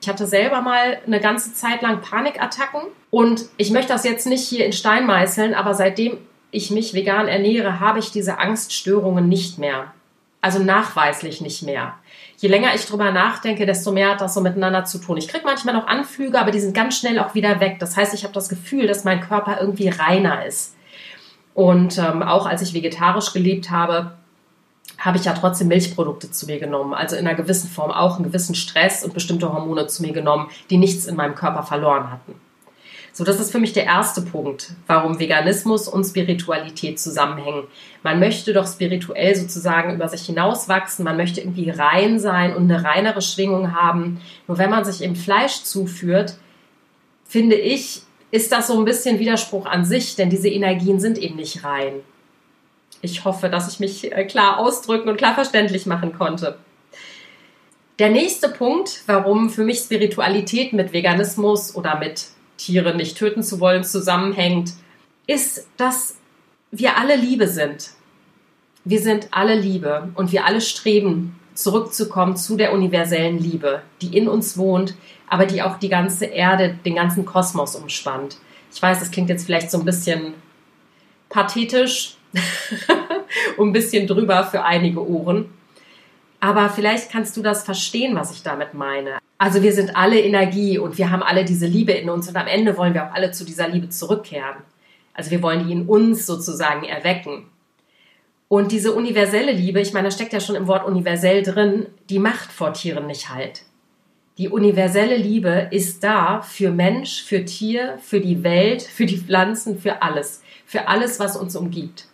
Ich 0.00 0.08
hatte 0.08 0.26
selber 0.26 0.62
mal 0.62 0.98
eine 1.06 1.20
ganze 1.20 1.52
Zeit 1.54 1.82
lang 1.82 2.00
Panikattacken 2.00 2.80
und 3.10 3.44
ich 3.56 3.70
möchte 3.70 3.92
das 3.92 4.04
jetzt 4.04 4.26
nicht 4.26 4.46
hier 4.48 4.64
in 4.64 4.72
Stein 4.72 5.06
meißeln, 5.06 5.54
aber 5.54 5.74
seitdem 5.74 6.18
ich 6.50 6.70
mich 6.70 6.94
vegan 6.94 7.28
ernähre, 7.28 7.80
habe 7.80 7.98
ich 7.98 8.10
diese 8.10 8.38
Angststörungen 8.38 9.28
nicht 9.28 9.58
mehr. 9.58 9.92
Also 10.40 10.58
nachweislich 10.58 11.40
nicht 11.40 11.62
mehr 11.62 11.94
je 12.42 12.48
länger 12.48 12.74
ich 12.74 12.86
drüber 12.86 13.12
nachdenke, 13.12 13.66
desto 13.66 13.92
mehr 13.92 14.10
hat 14.10 14.20
das 14.20 14.34
so 14.34 14.40
miteinander 14.40 14.84
zu 14.84 14.98
tun. 14.98 15.16
Ich 15.16 15.28
kriege 15.28 15.44
manchmal 15.44 15.74
noch 15.74 15.86
Anflüge, 15.86 16.40
aber 16.40 16.50
die 16.50 16.58
sind 16.58 16.74
ganz 16.74 16.98
schnell 16.98 17.20
auch 17.20 17.36
wieder 17.36 17.60
weg. 17.60 17.78
Das 17.78 17.96
heißt, 17.96 18.12
ich 18.14 18.24
habe 18.24 18.34
das 18.34 18.48
Gefühl, 18.48 18.88
dass 18.88 19.04
mein 19.04 19.20
Körper 19.20 19.58
irgendwie 19.60 19.88
reiner 19.88 20.44
ist. 20.44 20.74
Und 21.54 21.98
ähm, 21.98 22.22
auch 22.24 22.46
als 22.46 22.60
ich 22.60 22.74
vegetarisch 22.74 23.32
gelebt 23.32 23.70
habe, 23.70 24.14
habe 24.98 25.18
ich 25.18 25.24
ja 25.24 25.34
trotzdem 25.34 25.68
Milchprodukte 25.68 26.32
zu 26.32 26.46
mir 26.46 26.58
genommen. 26.58 26.94
Also 26.94 27.14
in 27.14 27.28
einer 27.28 27.36
gewissen 27.36 27.70
Form 27.70 27.92
auch 27.92 28.16
einen 28.16 28.24
gewissen 28.24 28.56
Stress 28.56 29.04
und 29.04 29.14
bestimmte 29.14 29.52
Hormone 29.52 29.86
zu 29.86 30.02
mir 30.02 30.12
genommen, 30.12 30.48
die 30.68 30.78
nichts 30.78 31.06
in 31.06 31.14
meinem 31.14 31.36
Körper 31.36 31.62
verloren 31.62 32.10
hatten. 32.10 32.34
So, 33.14 33.24
das 33.24 33.38
ist 33.38 33.52
für 33.52 33.58
mich 33.58 33.74
der 33.74 33.84
erste 33.84 34.22
Punkt, 34.22 34.70
warum 34.86 35.18
Veganismus 35.18 35.86
und 35.86 36.04
Spiritualität 36.04 36.98
zusammenhängen. 36.98 37.64
Man 38.02 38.18
möchte 38.18 38.54
doch 38.54 38.66
spirituell 38.66 39.34
sozusagen 39.36 39.94
über 39.94 40.08
sich 40.08 40.22
hinauswachsen, 40.22 41.04
man 41.04 41.18
möchte 41.18 41.42
irgendwie 41.42 41.68
rein 41.68 42.18
sein 42.18 42.56
und 42.56 42.70
eine 42.70 42.82
reinere 42.82 43.20
Schwingung 43.20 43.74
haben. 43.74 44.20
Nur 44.48 44.56
wenn 44.56 44.70
man 44.70 44.84
sich 44.84 45.02
eben 45.02 45.14
Fleisch 45.14 45.62
zuführt, 45.62 46.36
finde 47.26 47.56
ich, 47.56 48.02
ist 48.30 48.50
das 48.50 48.68
so 48.68 48.78
ein 48.78 48.86
bisschen 48.86 49.18
Widerspruch 49.18 49.66
an 49.66 49.84
sich, 49.84 50.16
denn 50.16 50.30
diese 50.30 50.48
Energien 50.48 50.98
sind 50.98 51.18
eben 51.18 51.36
nicht 51.36 51.64
rein. 51.64 51.92
Ich 53.02 53.26
hoffe, 53.26 53.50
dass 53.50 53.70
ich 53.70 53.78
mich 53.78 54.10
äh, 54.10 54.24
klar 54.24 54.58
ausdrücken 54.58 55.10
und 55.10 55.18
klar 55.18 55.34
verständlich 55.34 55.84
machen 55.84 56.16
konnte. 56.16 56.56
Der 57.98 58.08
nächste 58.08 58.48
Punkt, 58.48 59.02
warum 59.06 59.50
für 59.50 59.64
mich 59.64 59.80
Spiritualität 59.80 60.72
mit 60.72 60.94
Veganismus 60.94 61.76
oder 61.76 61.98
mit 61.98 62.28
Tiere 62.64 62.94
nicht 62.94 63.16
töten 63.16 63.42
zu 63.42 63.60
wollen, 63.60 63.84
zusammenhängt, 63.84 64.72
ist, 65.26 65.68
dass 65.76 66.16
wir 66.70 66.96
alle 66.96 67.16
Liebe 67.16 67.48
sind. 67.48 67.90
Wir 68.84 69.00
sind 69.00 69.28
alle 69.30 69.54
Liebe 69.54 70.08
und 70.14 70.32
wir 70.32 70.44
alle 70.46 70.60
streben 70.60 71.38
zurückzukommen 71.54 72.36
zu 72.36 72.56
der 72.56 72.72
universellen 72.72 73.38
Liebe, 73.38 73.82
die 74.00 74.16
in 74.16 74.28
uns 74.28 74.56
wohnt, 74.56 74.94
aber 75.28 75.46
die 75.46 75.62
auch 75.62 75.78
die 75.78 75.88
ganze 75.88 76.24
Erde, 76.24 76.78
den 76.84 76.94
ganzen 76.94 77.24
Kosmos 77.24 77.76
umspannt. 77.76 78.38
Ich 78.72 78.80
weiß, 78.80 79.00
das 79.00 79.10
klingt 79.10 79.28
jetzt 79.28 79.44
vielleicht 79.44 79.70
so 79.70 79.78
ein 79.78 79.84
bisschen 79.84 80.34
pathetisch 81.28 82.16
und 83.56 83.68
ein 83.68 83.72
bisschen 83.72 84.06
drüber 84.06 84.44
für 84.44 84.64
einige 84.64 85.06
Ohren. 85.06 85.46
Aber 86.42 86.68
vielleicht 86.70 87.12
kannst 87.12 87.36
du 87.36 87.42
das 87.42 87.62
verstehen, 87.62 88.16
was 88.16 88.32
ich 88.32 88.42
damit 88.42 88.74
meine. 88.74 89.18
Also 89.38 89.62
wir 89.62 89.72
sind 89.72 89.94
alle 89.94 90.20
Energie 90.20 90.76
und 90.76 90.98
wir 90.98 91.08
haben 91.08 91.22
alle 91.22 91.44
diese 91.44 91.66
Liebe 91.66 91.92
in 91.92 92.10
uns 92.10 92.28
und 92.28 92.36
am 92.36 92.48
Ende 92.48 92.76
wollen 92.76 92.94
wir 92.94 93.06
auch 93.06 93.14
alle 93.14 93.30
zu 93.30 93.44
dieser 93.44 93.68
Liebe 93.68 93.90
zurückkehren. 93.90 94.56
Also 95.14 95.30
wir 95.30 95.40
wollen 95.40 95.64
die 95.64 95.72
in 95.72 95.86
uns 95.86 96.26
sozusagen 96.26 96.82
erwecken. 96.82 97.44
Und 98.48 98.72
diese 98.72 98.92
universelle 98.92 99.52
Liebe, 99.52 99.80
ich 99.80 99.92
meine, 99.92 100.08
da 100.08 100.10
steckt 100.10 100.32
ja 100.32 100.40
schon 100.40 100.56
im 100.56 100.66
Wort 100.66 100.84
universell 100.84 101.44
drin, 101.44 101.86
die 102.10 102.18
macht 102.18 102.50
vor 102.50 102.72
Tieren 102.72 103.06
nicht 103.06 103.28
halt. 103.28 103.62
Die 104.36 104.48
universelle 104.48 105.16
Liebe 105.16 105.68
ist 105.70 106.02
da 106.02 106.40
für 106.40 106.72
Mensch, 106.72 107.22
für 107.22 107.44
Tier, 107.44 107.98
für 108.02 108.18
die 108.18 108.42
Welt, 108.42 108.82
für 108.82 109.06
die 109.06 109.18
Pflanzen, 109.18 109.78
für 109.78 110.02
alles. 110.02 110.42
Für 110.66 110.88
alles, 110.88 111.20
was 111.20 111.36
uns 111.36 111.54
umgibt. 111.54 112.06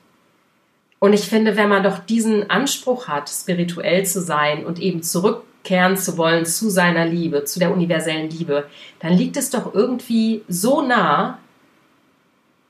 Und 1.01 1.13
ich 1.13 1.29
finde, 1.29 1.57
wenn 1.57 1.69
man 1.69 1.83
doch 1.83 1.99
diesen 2.01 2.51
Anspruch 2.51 3.09
hat, 3.09 3.29
spirituell 3.29 4.05
zu 4.05 4.21
sein 4.21 4.67
und 4.67 4.81
eben 4.81 5.03
zurückkehren 5.03 5.97
zu 5.97 6.17
wollen 6.17 6.45
zu 6.45 6.71
seiner 6.71 7.07
Liebe, 7.07 7.45
zu 7.45 7.61
der 7.61 7.73
universellen 7.73 8.31
Liebe, 8.31 8.67
dann 8.99 9.13
liegt 9.13 9.37
es 9.37 9.51
doch 9.51 9.75
irgendwie 9.75 10.43
so 10.49 10.83
nah, 10.83 11.39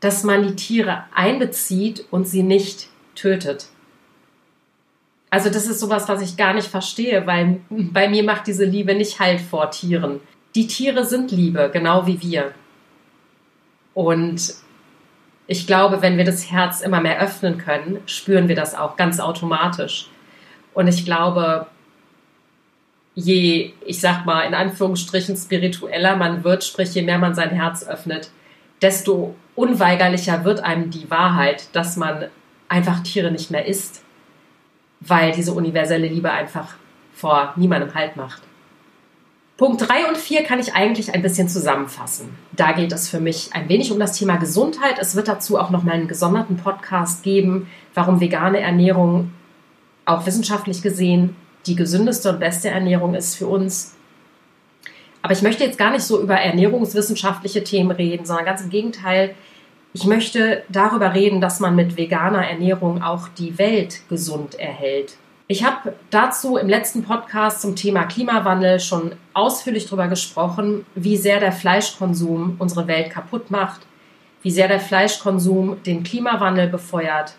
dass 0.01 0.25
man 0.25 0.47
die 0.47 0.57
Tiere 0.57 1.05
einbezieht 1.15 2.05
und 2.11 2.29
sie 2.29 2.43
nicht 2.43 2.89
tötet. 3.15 3.69
Also 5.31 5.51
das 5.51 5.67
ist 5.67 5.81
sowas, 5.81 6.09
was 6.09 6.23
ich 6.23 6.37
gar 6.37 6.55
nicht 6.55 6.69
verstehe, 6.69 7.27
weil 7.27 7.61
bei 7.69 8.09
mir 8.09 8.23
macht 8.23 8.47
diese 8.47 8.65
Liebe 8.65 8.95
nicht 8.95 9.21
Halt 9.21 9.41
vor 9.41 9.71
Tieren. 9.71 10.21
Die 10.55 10.67
Tiere 10.67 11.05
sind 11.05 11.31
Liebe, 11.31 11.71
genau 11.73 12.07
wie 12.07 12.23
wir. 12.23 12.53
Und 13.93 14.55
ich 15.51 15.67
glaube, 15.67 16.03
wenn 16.03 16.19
wir 16.19 16.25
das 16.25 16.51
Herz 16.51 16.83
immer 16.83 17.01
mehr 17.01 17.21
öffnen 17.21 17.57
können, 17.57 18.01
spüren 18.05 18.49
wir 18.49 18.55
das 18.55 18.75
auch 18.75 18.97
ganz 18.97 19.19
automatisch. 19.19 20.11
Und 20.75 20.89
ich 20.89 21.07
glaube, 21.07 21.67
je, 23.15 23.73
ich 23.85 23.99
sag 23.99 24.27
mal, 24.27 24.43
in 24.43 24.55
Anführungsstrichen 24.55 25.37
spiritueller 25.37 26.17
man 26.17 26.45
wird, 26.45 26.65
sprich, 26.65 26.95
je 26.95 27.03
mehr 27.03 27.19
man 27.19 27.35
sein 27.35 27.49
Herz 27.49 27.89
öffnet, 27.89 28.31
desto 28.83 29.35
unweigerlicher 29.55 30.45
wird 30.45 30.61
einem 30.61 30.91
die 30.91 31.11
Wahrheit, 31.11 31.75
dass 31.75 31.97
man 31.97 32.27
einfach 32.69 33.03
Tiere 33.03 33.31
nicht 33.31 33.51
mehr 33.51 33.65
isst, 33.65 34.03
weil 35.01 35.33
diese 35.33 35.55
universelle 35.55 36.09
Liebe 36.09 36.31
einfach 36.31 36.75
vor 37.15 37.55
niemandem 37.57 37.95
Halt 37.95 38.17
macht. 38.17 38.43
Punkt 39.59 39.89
3 39.89 40.07
und 40.07 40.17
4 40.17 40.45
kann 40.45 40.61
ich 40.61 40.75
eigentlich 40.75 41.13
ein 41.15 41.21
bisschen 41.21 41.49
zusammenfassen. 41.49 42.29
Da 42.53 42.71
geht 42.71 42.93
es 42.93 43.09
für 43.09 43.19
mich 43.19 43.51
ein 43.55 43.69
wenig 43.69 43.91
um 43.91 43.99
das 43.99 44.17
Thema 44.17 44.37
Gesundheit. 44.37 45.01
Es 45.01 45.17
wird 45.17 45.27
dazu 45.27 45.59
auch 45.59 45.71
nochmal 45.71 45.97
einen 45.97 46.07
gesonderten 46.07 46.57
Podcast 46.57 47.25
geben, 47.25 47.69
warum 47.93 48.21
vegane 48.21 48.61
Ernährung 48.61 49.33
auch 50.05 50.27
wissenschaftlich 50.27 50.81
gesehen 50.81 51.35
die 51.67 51.75
gesündeste 51.75 52.31
und 52.31 52.39
beste 52.39 52.69
Ernährung 52.69 53.17
ist 53.17 53.35
für 53.35 53.49
uns. 53.49 53.97
Aber 55.23 55.33
ich 55.33 55.43
möchte 55.43 55.65
jetzt 55.65 55.77
gar 55.77 55.91
nicht 55.91 56.05
so 56.05 56.23
über 56.23 56.37
ernährungswissenschaftliche 56.37 57.65
Themen 57.65 57.91
reden, 57.91 58.25
sondern 58.25 58.47
ganz 58.47 58.63
im 58.63 58.71
Gegenteil. 58.71 59.35
Ich 59.93 60.05
möchte 60.05 60.63
darüber 60.69 61.15
reden, 61.15 61.41
dass 61.41 61.59
man 61.59 61.75
mit 61.75 61.97
veganer 61.97 62.47
Ernährung 62.47 63.03
auch 63.03 63.27
die 63.27 63.59
Welt 63.59 64.03
gesund 64.09 64.55
erhält. 64.55 65.17
Ich 65.51 65.65
habe 65.65 65.95
dazu 66.11 66.59
im 66.59 66.69
letzten 66.69 67.05
Podcast 67.05 67.63
zum 67.63 67.75
Thema 67.75 68.05
Klimawandel 68.05 68.81
schon 68.81 69.13
ausführlich 69.33 69.87
darüber 69.87 70.07
gesprochen, 70.07 70.85
wie 70.95 71.17
sehr 71.17 71.41
der 71.41 71.53
Fleischkonsum 71.53 72.57
unsere 72.59 72.87
Welt 72.87 73.09
kaputt 73.09 73.51
macht, 73.51 73.81
wie 74.43 74.51
sehr 74.51 74.69
der 74.69 74.79
Fleischkonsum 74.79 75.83
den 75.85 76.03
Klimawandel 76.03 76.69
befeuert 76.69 77.33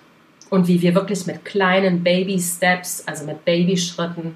und 0.49 0.67
wie 0.67 0.81
wir 0.81 0.95
wirklich 0.95 1.27
mit 1.27 1.45
kleinen 1.45 2.03
Baby-Steps, 2.03 3.03
also 3.05 3.25
mit 3.25 3.45
Babyschritten, 3.45 4.33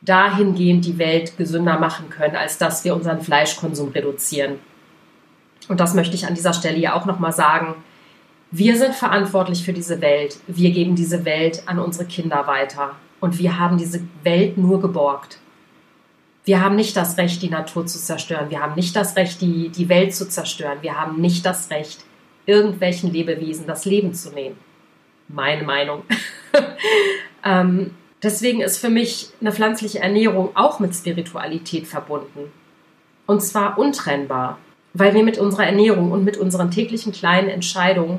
dahingehend 0.00 0.84
die 0.84 0.98
Welt 0.98 1.38
gesünder 1.38 1.78
machen 1.78 2.10
können, 2.10 2.34
als 2.34 2.58
dass 2.58 2.82
wir 2.82 2.92
unseren 2.96 3.20
Fleischkonsum 3.20 3.90
reduzieren. 3.90 4.58
Und 5.68 5.78
das 5.78 5.94
möchte 5.94 6.16
ich 6.16 6.26
an 6.26 6.34
dieser 6.34 6.54
Stelle 6.54 6.78
ja 6.78 6.94
auch 6.94 7.06
nochmal 7.06 7.32
sagen. 7.32 7.76
Wir 8.50 8.76
sind 8.76 8.96
verantwortlich 8.96 9.62
für 9.62 9.72
diese 9.72 10.00
Welt. 10.00 10.38
Wir 10.48 10.72
geben 10.72 10.96
diese 10.96 11.24
Welt 11.24 11.62
an 11.66 11.78
unsere 11.78 12.06
Kinder 12.06 12.48
weiter. 12.48 12.96
Und 13.22 13.38
wir 13.38 13.56
haben 13.56 13.78
diese 13.78 14.00
Welt 14.24 14.58
nur 14.58 14.80
geborgt. 14.80 15.38
Wir 16.44 16.60
haben 16.60 16.74
nicht 16.74 16.96
das 16.96 17.16
Recht, 17.18 17.40
die 17.40 17.50
Natur 17.50 17.86
zu 17.86 18.00
zerstören. 18.00 18.50
Wir 18.50 18.60
haben 18.60 18.74
nicht 18.74 18.96
das 18.96 19.14
Recht, 19.14 19.40
die, 19.40 19.68
die 19.68 19.88
Welt 19.88 20.12
zu 20.12 20.28
zerstören. 20.28 20.78
Wir 20.80 21.00
haben 21.00 21.20
nicht 21.20 21.46
das 21.46 21.70
Recht, 21.70 22.04
irgendwelchen 22.46 23.12
Lebewesen 23.12 23.64
das 23.64 23.84
Leben 23.84 24.12
zu 24.12 24.30
nehmen. 24.30 24.56
Meine 25.28 25.62
Meinung. 25.62 26.02
ähm, 27.44 27.92
deswegen 28.24 28.60
ist 28.60 28.78
für 28.78 28.90
mich 28.90 29.28
eine 29.40 29.52
pflanzliche 29.52 30.00
Ernährung 30.00 30.56
auch 30.56 30.80
mit 30.80 30.92
Spiritualität 30.92 31.86
verbunden. 31.86 32.50
Und 33.26 33.40
zwar 33.40 33.78
untrennbar, 33.78 34.58
weil 34.94 35.14
wir 35.14 35.22
mit 35.22 35.38
unserer 35.38 35.66
Ernährung 35.66 36.10
und 36.10 36.24
mit 36.24 36.38
unseren 36.38 36.72
täglichen 36.72 37.12
kleinen 37.12 37.50
Entscheidungen, 37.50 38.18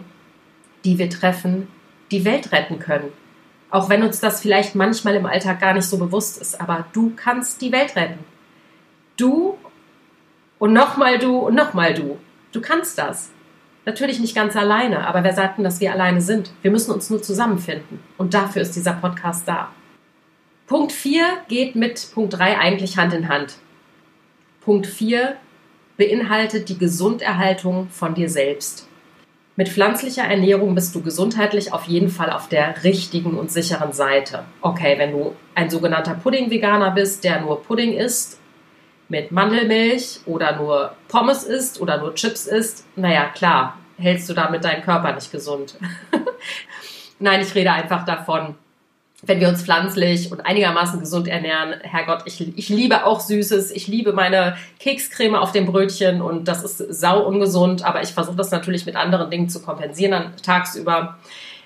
die 0.85 0.97
wir 0.97 1.09
treffen, 1.09 1.67
die 2.09 2.23
Welt 2.23 2.53
retten 2.53 2.79
können. 2.79 3.11
Auch 3.73 3.89
wenn 3.89 4.03
uns 4.03 4.19
das 4.19 4.39
vielleicht 4.39 4.75
manchmal 4.75 5.15
im 5.15 5.25
Alltag 5.25 5.59
gar 5.59 5.73
nicht 5.73 5.88
so 5.88 5.97
bewusst 5.97 6.39
ist. 6.39 6.62
Aber 6.62 6.86
du 6.93 7.12
kannst 7.15 7.59
die 7.59 7.71
Welt 7.71 7.95
retten. 7.95 8.19
Du 9.17 9.57
und 10.59 10.73
nochmal 10.73 11.17
du 11.17 11.39
und 11.39 11.55
nochmal 11.55 11.95
du. 11.95 12.19
Du 12.51 12.62
kannst 12.62 12.99
das. 12.99 13.31
Natürlich 13.83 14.19
nicht 14.19 14.36
ganz 14.36 14.55
alleine, 14.55 15.07
aber 15.07 15.23
wer 15.23 15.33
sagt 15.33 15.57
denn, 15.57 15.63
dass 15.63 15.81
wir 15.81 15.91
alleine 15.91 16.21
sind? 16.21 16.51
Wir 16.62 16.69
müssen 16.69 16.91
uns 16.91 17.09
nur 17.09 17.23
zusammenfinden. 17.23 17.99
Und 18.15 18.36
dafür 18.36 18.62
ist 18.62 18.75
dieser 18.75 18.93
Podcast 18.93 19.47
da. 19.47 19.69
Punkt 20.67 20.91
4 20.91 21.25
geht 21.47 21.75
mit 21.75 22.12
Punkt 22.13 22.38
3 22.38 22.59
eigentlich 22.59 22.97
Hand 22.97 23.15
in 23.15 23.27
Hand. 23.27 23.55
Punkt 24.62 24.86
4 24.86 25.36
beinhaltet 25.97 26.69
die 26.69 26.77
Gesunderhaltung 26.77 27.89
von 27.89 28.13
dir 28.13 28.29
selbst. 28.29 28.88
Mit 29.55 29.69
pflanzlicher 29.69 30.23
Ernährung 30.23 30.73
bist 30.73 30.95
du 30.95 31.01
gesundheitlich 31.01 31.73
auf 31.73 31.85
jeden 31.85 32.09
Fall 32.09 32.31
auf 32.31 32.49
der 32.49 32.83
richtigen 32.83 33.37
und 33.37 33.51
sicheren 33.51 33.93
Seite. 33.93 34.45
Okay, 34.61 34.97
wenn 34.97 35.11
du 35.11 35.35
ein 35.53 35.69
sogenannter 35.69 36.15
Pudding-Veganer 36.15 36.89
bist, 36.91 37.23
der 37.23 37.41
nur 37.41 37.61
Pudding 37.61 37.93
isst 37.93 38.39
mit 39.09 39.31
Mandelmilch 39.31 40.21
oder 40.25 40.55
nur 40.55 40.95
Pommes 41.07 41.43
isst 41.43 41.79
oder 41.79 41.99
nur 41.99 42.15
Chips 42.15 42.47
isst, 42.47 42.87
naja, 42.95 43.25
klar, 43.25 43.77
hältst 43.97 44.27
du 44.27 44.33
damit 44.33 44.63
deinen 44.63 44.81
Körper 44.81 45.13
nicht 45.13 45.31
gesund. 45.31 45.77
Nein, 47.19 47.41
ich 47.41 47.53
rede 47.53 47.71
einfach 47.71 48.05
davon, 48.05 48.55
wenn 49.25 49.39
wir 49.39 49.49
uns 49.49 49.63
pflanzlich 49.63 50.31
und 50.31 50.45
einigermaßen 50.45 50.99
gesund 50.99 51.27
ernähren, 51.27 51.75
Herrgott, 51.81 52.23
ich, 52.25 52.57
ich 52.57 52.69
liebe 52.69 53.05
auch 53.05 53.19
Süßes, 53.19 53.71
ich 53.71 53.88
liebe 53.88 54.13
meine 54.13 54.57
Kekscreme 54.79 55.36
auf 55.36 55.51
dem 55.51 55.65
Brötchen 55.65 56.21
und 56.21 56.47
das 56.47 56.63
ist 56.63 56.77
sau 56.77 57.25
ungesund, 57.25 57.86
aber 57.86 58.03
ich 58.03 58.09
versuche 58.09 58.36
das 58.36 58.51
natürlich 58.51 58.86
mit 58.86 58.95
anderen 58.95 59.29
Dingen 59.29 59.49
zu 59.49 59.62
kompensieren 59.62 60.12
dann 60.12 60.33
tagsüber. 60.43 61.17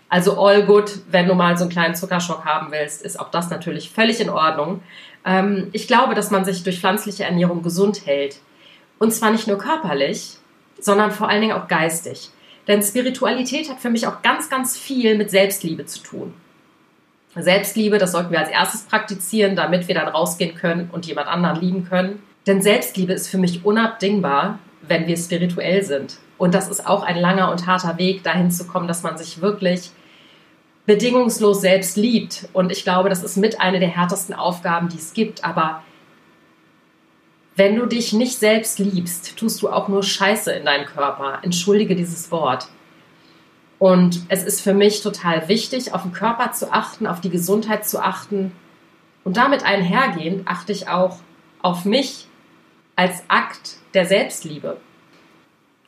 Also 0.10 0.40
all 0.40 0.64
good, 0.64 1.00
wenn 1.10 1.28
du 1.28 1.34
mal 1.34 1.58
so 1.58 1.64
einen 1.64 1.72
kleinen 1.72 1.96
Zuckerschock 1.96 2.46
haben 2.46 2.72
willst, 2.72 3.02
ist 3.02 3.20
auch 3.20 3.30
das 3.30 3.50
natürlich 3.50 3.90
völlig 3.90 4.22
in 4.22 4.30
Ordnung. 4.30 4.82
Ähm, 5.26 5.68
ich 5.74 5.88
glaube, 5.88 6.16
dass 6.16 6.32
man 6.32 6.46
sich 6.46 6.64
durch 6.64 6.80
pflanzliche 6.80 7.26
Ernährung 7.26 7.62
gesund 7.62 8.06
hält. 8.06 8.38
Und 9.00 9.14
zwar 9.14 9.32
nicht 9.32 9.48
nur 9.48 9.58
körperlich, 9.58 10.38
sondern 10.80 11.12
vor 11.12 11.28
allen 11.28 11.42
Dingen 11.42 11.58
auch 11.58 11.68
geistig. 11.68 12.30
Denn 12.68 12.82
Spiritualität 12.82 13.70
hat 13.70 13.80
für 13.80 13.90
mich 13.90 14.08
auch 14.08 14.22
ganz, 14.22 14.50
ganz 14.50 14.78
viel 14.78 15.18
mit 15.18 15.30
Selbstliebe 15.30 15.86
zu 15.86 16.00
tun. 16.00 16.34
Selbstliebe, 17.44 17.98
das 17.98 18.12
sollten 18.12 18.32
wir 18.32 18.40
als 18.40 18.50
erstes 18.50 18.84
praktizieren, 18.84 19.56
damit 19.56 19.88
wir 19.88 19.96
dann 19.96 20.08
rausgehen 20.08 20.56
können 20.56 20.90
und 20.92 21.06
jemand 21.06 21.28
anderen 21.28 21.60
lieben 21.60 21.86
können. 21.86 22.22
Denn 22.46 22.62
Selbstliebe 22.62 23.14
ist 23.14 23.28
für 23.28 23.38
mich 23.38 23.66
unabdingbar, 23.66 24.60
wenn 24.82 25.08
wir 25.08 25.18
spirituell 25.18 25.84
sind. 25.84 26.18
Und 26.38 26.54
das 26.54 26.70
ist 26.70 26.88
auch 26.88 27.04
ein 27.04 27.18
langer 27.18 27.52
und 27.52 27.68
harter 27.68 27.98
Weg, 27.98 28.24
dahin 28.24 28.52
zu 28.52 28.68
kommen, 28.68 28.88
dass 28.88 29.04
man 29.04 29.18
sich 29.18 29.42
wirklich 29.42 29.92
bedingungslos 30.86 31.62
selbst 31.62 31.98
liebt. 31.98 32.48
Und 32.54 32.72
ich 32.72 32.84
glaube, 32.84 33.10
das 33.10 33.24
ist 33.24 33.38
mit 33.38 33.60
einer 33.60 33.80
der 33.80 33.90
härtesten 33.90 34.34
Aufgaben, 34.34 34.90
die 34.90 34.98
es 34.98 35.14
gibt. 35.14 35.44
Aber 35.44 35.84
wenn 37.56 37.76
du 37.76 37.86
dich 37.86 38.14
nicht 38.14 38.38
selbst 38.38 38.80
liebst, 38.80 39.38
tust 39.38 39.62
du 39.62 39.70
auch 39.70 39.88
nur 39.88 40.04
Scheiße 40.04 40.52
in 40.52 40.66
deinem 40.66 40.86
Körper. 40.86 41.40
Entschuldige 41.42 41.96
dieses 41.96 42.32
Wort. 42.32 42.68
Und 43.80 44.22
es 44.30 44.44
ist 44.44 44.62
für 44.62 44.74
mich 44.74 45.02
total 45.02 45.48
wichtig, 45.48 45.94
auf 45.94 46.02
den 46.02 46.14
Körper 46.14 46.52
zu 46.52 46.72
achten, 46.72 47.06
auf 47.06 47.22
die 47.22 47.30
Gesundheit 47.30 47.88
zu 47.88 48.04
achten. 48.04 48.52
Und 49.24 49.38
damit 49.38 49.64
einhergehend 49.64 50.48
achte 50.48 50.72
ich 50.72 50.88
auch 50.88 51.20
auf 51.62 51.86
mich 51.86 52.28
als 52.96 53.24
Akt 53.28 53.78
der 53.94 54.06
Selbstliebe. 54.06 54.78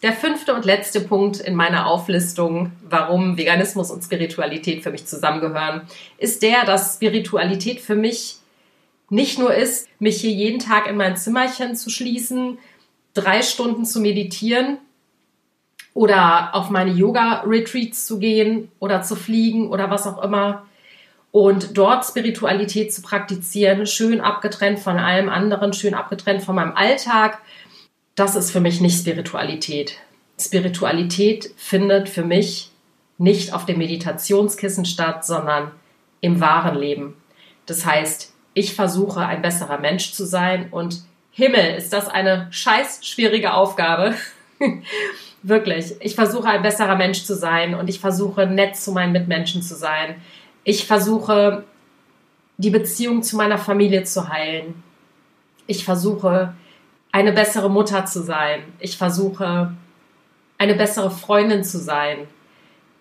Der 0.02 0.14
fünfte 0.14 0.54
und 0.54 0.66
letzte 0.66 1.02
Punkt 1.02 1.40
in 1.40 1.56
meiner 1.56 1.88
Auflistung, 1.88 2.72
warum 2.88 3.38
Veganismus 3.38 3.92
und 3.92 4.04
Spiritualität 4.04 4.84
für 4.84 4.92
mich 4.92 5.06
zusammengehören, 5.06 5.82
ist 6.18 6.42
der, 6.42 6.66
dass 6.66 6.96
Spiritualität 6.96 7.82
für 7.82 7.96
mich 7.96 8.38
nicht 9.10 9.40
nur 9.40 9.54
ist, 9.54 9.90
mich 10.00 10.22
hier 10.22 10.32
jeden 10.32 10.60
Tag 10.60 10.88
in 10.88 10.96
mein 10.96 11.18
Zimmerchen 11.18 11.76
zu 11.76 11.90
schließen, 11.90 12.60
drei 13.14 13.42
Stunden 13.42 13.84
zu 13.84 14.00
meditieren 14.00 14.78
oder 16.00 16.56
auf 16.56 16.70
meine 16.70 16.92
Yoga-Retreats 16.92 18.06
zu 18.06 18.20
gehen 18.20 18.72
oder 18.80 19.02
zu 19.02 19.18
fliegen 19.18 19.68
oder 19.68 19.90
was 19.90 20.08
auch 20.08 20.24
immer 20.24 20.66
und 21.32 21.78
dort 21.78 22.06
Spiritualität 22.06 22.94
zu 22.94 23.02
praktizieren, 23.02 23.86
schön 23.86 24.22
abgetrennt 24.22 24.80
von 24.80 24.98
allem 24.98 25.28
anderen, 25.28 25.74
schön 25.74 25.94
abgetrennt 25.94 26.42
von 26.42 26.56
meinem 26.56 26.72
Alltag, 26.74 27.42
das 28.16 28.38
ist 28.38 28.50
für 28.50 28.62
mich 28.62 28.80
nicht 28.80 28.98
Spiritualität. 28.98 29.98
Spiritualität 30.40 31.52
findet 31.58 32.08
für 32.08 32.24
mich 32.24 32.72
nicht 33.18 33.54
auf 33.54 33.66
dem 33.66 33.80
Meditationskissen 33.80 34.86
statt, 34.86 35.26
sondern 35.26 35.72
im 36.22 36.40
wahren 36.40 36.78
Leben. 36.78 37.18
Das 37.66 37.86
heißt, 37.86 38.34
ich 38.54 38.74
versuche 38.74 39.26
ein 39.26 39.42
besserer 39.42 39.80
Mensch 39.80 40.14
zu 40.14 40.24
sein 40.24 40.70
und 40.72 41.02
Himmel, 41.32 41.76
ist 41.76 41.92
das 41.92 42.08
eine 42.08 42.48
scheiß 42.52 43.06
schwierige 43.06 43.54
Aufgabe. 43.54 44.16
Wirklich. 45.42 45.96
Ich 46.02 46.16
versuche 46.16 46.48
ein 46.48 46.62
besserer 46.62 46.96
Mensch 46.96 47.24
zu 47.24 47.36
sein 47.36 47.76
und 47.76 47.90
ich 47.90 48.00
versuche 48.00 48.46
nett 48.46 48.76
zu 48.76 48.92
meinen 48.92 49.14
Mitmenschen 49.14 49.62
zu 49.62 49.76
sein. 49.76 50.16
Ich 50.64 50.86
versuche 50.86 51.64
die 52.58 52.70
Beziehung 52.70 53.24
zu 53.24 53.38
meiner 53.38 53.58
Familie 53.58 54.04
zu 54.04 54.28
heilen. 54.28 54.84
Ich 55.66 55.86
versuche 55.86 56.54
eine 57.12 57.32
bessere 57.32 57.70
Mutter 57.70 58.06
zu 58.06 58.22
sein. 58.22 58.64
Ich 58.80 58.98
versuche 58.98 59.74
eine 60.58 60.76
bessere 60.76 61.10
Freundin 61.10 61.64
zu 61.64 61.80
sein. 61.80 62.28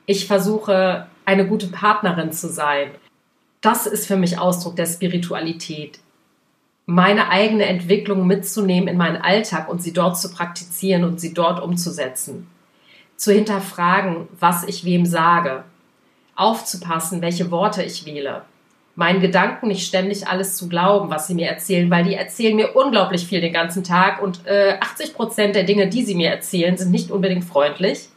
Ich 0.06 0.26
versuche 0.26 1.08
eine 1.24 1.46
gute 1.46 1.66
Partnerin 1.66 2.32
zu 2.32 2.48
sein. 2.48 2.92
Das 3.60 3.86
ist 3.86 4.06
für 4.06 4.16
mich 4.16 4.38
Ausdruck 4.38 4.76
der 4.76 4.86
Spiritualität. 4.86 5.98
Meine 6.90 7.28
eigene 7.28 7.66
Entwicklung 7.66 8.26
mitzunehmen 8.26 8.88
in 8.88 8.96
meinen 8.96 9.20
Alltag 9.20 9.68
und 9.68 9.82
sie 9.82 9.92
dort 9.92 10.18
zu 10.18 10.32
praktizieren 10.32 11.04
und 11.04 11.20
sie 11.20 11.34
dort 11.34 11.62
umzusetzen. 11.62 12.46
Zu 13.14 13.30
hinterfragen, 13.30 14.26
was 14.40 14.64
ich 14.66 14.86
wem 14.86 15.04
sage. 15.04 15.64
Aufzupassen, 16.34 17.20
welche 17.20 17.50
Worte 17.50 17.82
ich 17.82 18.06
wähle. 18.06 18.40
Meinen 18.94 19.20
Gedanken 19.20 19.68
nicht 19.68 19.86
ständig 19.86 20.28
alles 20.28 20.56
zu 20.56 20.66
glauben, 20.66 21.10
was 21.10 21.26
sie 21.26 21.34
mir 21.34 21.48
erzählen, 21.48 21.90
weil 21.90 22.04
die 22.04 22.14
erzählen 22.14 22.56
mir 22.56 22.74
unglaublich 22.74 23.26
viel 23.26 23.42
den 23.42 23.52
ganzen 23.52 23.84
Tag 23.84 24.22
und 24.22 24.46
äh, 24.46 24.78
80 24.80 25.12
Prozent 25.12 25.56
der 25.56 25.64
Dinge, 25.64 25.88
die 25.88 26.06
sie 26.06 26.14
mir 26.14 26.30
erzählen, 26.30 26.78
sind 26.78 26.90
nicht 26.90 27.10
unbedingt 27.10 27.44
freundlich. 27.44 28.08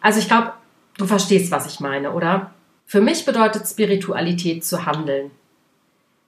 Also 0.00 0.20
ich 0.20 0.28
glaube, 0.28 0.52
du 0.98 1.06
verstehst, 1.06 1.50
was 1.50 1.66
ich 1.66 1.80
meine, 1.80 2.12
oder? 2.12 2.52
Für 2.86 3.00
mich 3.00 3.24
bedeutet 3.24 3.66
Spiritualität 3.66 4.64
zu 4.64 4.86
handeln. 4.86 5.32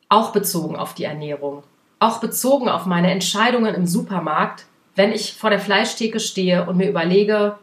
Auch 0.09 0.33
bezogen 0.33 0.77
auf 0.77 0.95
die 0.95 1.05
Ernährung. 1.05 1.63
Auch 1.99 2.21
bezogen 2.21 2.69
auf 2.69 2.87
meine 2.87 3.11
Entscheidungen 3.11 3.75
im 3.75 3.87
Supermarkt, 3.87 4.67
wenn 4.95 5.13
ich 5.13 5.35
vor 5.35 5.51
der 5.51 5.61
Fleischtheke 5.61 6.21
stehe 6.21 6.67
und 6.67 6.77
mir 6.77 6.89
überlege, 6.89 7.59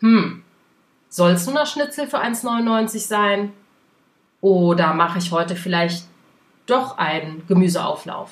hm, 0.00 0.42
soll 1.08 1.32
es 1.32 1.46
nur 1.46 1.54
noch 1.54 1.66
Schnitzel 1.66 2.06
für 2.06 2.18
1,99 2.18 3.06
sein? 3.06 3.52
Oder 4.40 4.94
mache 4.94 5.18
ich 5.18 5.30
heute 5.30 5.56
vielleicht 5.56 6.06
doch 6.66 6.98
einen 6.98 7.46
Gemüseauflauf? 7.46 8.30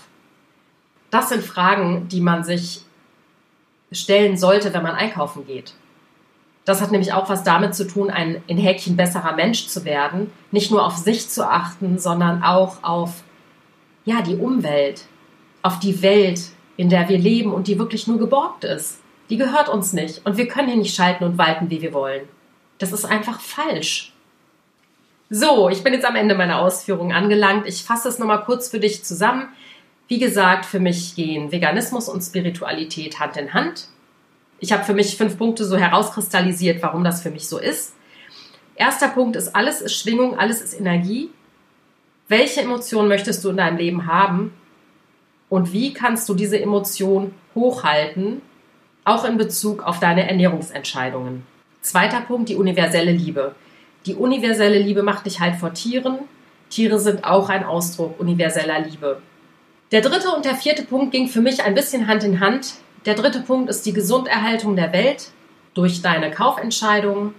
Das 1.11 1.29
sind 1.29 1.43
Fragen, 1.43 2.09
die 2.09 2.21
man 2.21 2.45
sich 2.45 2.85
stellen 3.93 4.37
sollte, 4.37 4.73
wenn 4.73 4.83
man 4.83 4.95
einkaufen 4.95 5.47
geht. 5.47 5.75
Das 6.65 6.81
hat 6.81 6.93
nämlich 6.93 7.13
auch 7.13 7.29
was 7.29 7.43
damit 7.43 7.75
zu 7.75 7.87
tun, 7.87 8.11
ein 8.11 8.43
in 8.47 8.59
Häkchen 8.59 8.97
besserer 8.97 9.33
Mensch 9.33 9.67
zu 9.67 9.85
werden, 9.85 10.31
nicht 10.53 10.71
nur 10.71 10.85
auf 10.85 10.97
sich 10.97 11.29
zu 11.29 11.49
achten, 11.49 11.99
sondern 11.99 12.43
auch 12.43 12.83
auf 12.83 13.25
ja, 14.05 14.23
die 14.23 14.37
Umwelt, 14.37 15.05
auf 15.63 15.79
die 15.79 16.03
Welt, 16.03 16.41
in 16.77 16.89
der 16.89 17.09
wir 17.09 17.19
leben 17.19 17.53
und 17.53 17.67
die 17.67 17.79
wirklich 17.79 18.07
nur 18.07 18.19
geborgt 18.19 18.65
ist. 18.65 19.01
Die 19.29 19.37
gehört 19.37 19.69
uns 19.69 19.93
nicht 19.93 20.25
und 20.25 20.37
wir 20.37 20.49
können 20.49 20.69
hier 20.69 20.77
nicht 20.77 20.95
schalten 20.95 21.25
und 21.25 21.39
walten, 21.39 21.71
wie 21.71 21.83
wir 21.83 21.93
wollen. 21.93 22.23
Das 22.79 22.93
ist 22.93 23.05
einfach 23.05 23.41
falsch. 23.41 24.13
So, 25.29 25.69
ich 25.69 25.85
bin 25.85 25.93
jetzt 25.93 26.07
am 26.07 26.17
Ende 26.17 26.35
meiner 26.35 26.59
Ausführungen 26.59 27.13
angelangt. 27.13 27.67
Ich 27.69 27.85
fasse 27.85 28.09
es 28.09 28.19
nochmal 28.19 28.43
kurz 28.45 28.69
für 28.69 28.81
dich 28.81 29.05
zusammen. 29.05 29.49
Wie 30.09 30.19
gesagt, 30.19 30.67
für 30.67 30.81
mich 30.81 31.15
gehen 31.15 31.53
Veganismus 31.53 32.09
und 32.09 32.21
Spiritualität 32.21 33.21
Hand 33.21 33.37
in 33.37 33.55
Hand. 33.55 33.87
Ich 34.59 34.73
habe 34.73 34.83
für 34.83 34.95
mich 34.95 35.17
fünf 35.17 35.39
Punkte 35.39 35.65
so 35.65 35.77
herauskristallisiert, 35.77 36.83
warum 36.83 37.05
das 37.05 37.23
für 37.23 37.31
mich 37.31 37.49
so 37.49 37.59
ist. 37.59 37.95
Erster 38.75 39.09
Punkt 39.09 39.37
ist, 39.37 39.55
alles 39.55 39.81
ist 39.81 39.95
Schwingung, 39.95 40.37
alles 40.37 40.61
ist 40.61 40.75
Energie. 40.75 41.31
Welche 42.31 42.61
Emotion 42.61 43.09
möchtest 43.09 43.43
du 43.43 43.51
in 43.51 43.57
deinem 43.57 43.77
Leben 43.77 44.07
haben? 44.07 44.53
Und 45.49 45.73
wie 45.73 45.93
kannst 45.93 46.29
du 46.29 46.35
diese 46.35 46.61
Emotion 46.61 47.35
hochhalten, 47.57 48.41
auch 49.05 49.25
in 49.25 49.37
Bezug 49.37 49.83
auf 49.83 49.99
deine 49.99 50.29
Ernährungsentscheidungen? 50.29 51.45
Zweiter 51.81 52.21
Punkt, 52.21 52.49
die 52.49 52.55
universelle 52.55 53.11
Liebe. 53.11 53.57
Die 54.07 54.15
universelle 54.15 54.79
Liebe 54.79 55.03
macht 55.03 55.27
dich 55.27 55.41
halt 55.41 55.57
vor 55.57 55.75
Tieren. 55.75 56.21
Tiere 56.69 57.01
sind 57.01 57.25
auch 57.25 57.49
ein 57.49 57.65
Ausdruck 57.65 58.21
universeller 58.21 58.79
Liebe. 58.79 59.21
Der 59.91 60.01
dritte 60.01 60.31
und 60.31 60.45
der 60.45 60.55
vierte 60.55 60.85
Punkt 60.85 61.11
ging 61.11 61.27
für 61.27 61.41
mich 61.41 61.65
ein 61.65 61.75
bisschen 61.75 62.07
Hand 62.07 62.23
in 62.23 62.39
Hand. 62.39 62.75
Der 63.07 63.15
dritte 63.15 63.41
Punkt 63.41 63.69
ist 63.69 63.85
die 63.87 63.93
Gesunderhaltung 63.93 64.77
der 64.77 64.93
Welt 64.93 65.33
durch 65.75 66.01
deine 66.01 66.31
Kaufentscheidungen. 66.31 67.35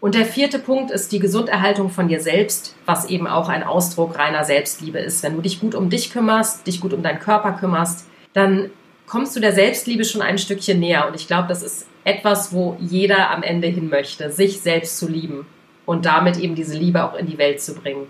Und 0.00 0.14
der 0.14 0.26
vierte 0.26 0.60
Punkt 0.60 0.92
ist 0.92 1.10
die 1.10 1.18
Gesunderhaltung 1.18 1.90
von 1.90 2.06
dir 2.06 2.20
selbst, 2.20 2.76
was 2.86 3.06
eben 3.06 3.26
auch 3.26 3.48
ein 3.48 3.64
Ausdruck 3.64 4.16
reiner 4.16 4.44
Selbstliebe 4.44 4.98
ist. 4.98 5.24
Wenn 5.24 5.34
du 5.34 5.42
dich 5.42 5.60
gut 5.60 5.74
um 5.74 5.90
dich 5.90 6.12
kümmerst, 6.12 6.66
dich 6.66 6.80
gut 6.80 6.92
um 6.92 7.02
deinen 7.02 7.18
Körper 7.18 7.52
kümmerst, 7.52 8.06
dann 8.32 8.70
kommst 9.06 9.34
du 9.34 9.40
der 9.40 9.52
Selbstliebe 9.52 10.04
schon 10.04 10.22
ein 10.22 10.38
Stückchen 10.38 10.78
näher. 10.78 11.08
Und 11.08 11.16
ich 11.16 11.26
glaube, 11.26 11.48
das 11.48 11.62
ist 11.62 11.88
etwas, 12.04 12.52
wo 12.52 12.76
jeder 12.78 13.30
am 13.30 13.42
Ende 13.42 13.66
hin 13.66 13.88
möchte, 13.88 14.30
sich 14.30 14.60
selbst 14.60 14.98
zu 14.98 15.08
lieben 15.08 15.46
und 15.84 16.06
damit 16.06 16.38
eben 16.38 16.54
diese 16.54 16.76
Liebe 16.76 17.02
auch 17.04 17.14
in 17.14 17.26
die 17.26 17.38
Welt 17.38 17.60
zu 17.60 17.74
bringen. 17.74 18.06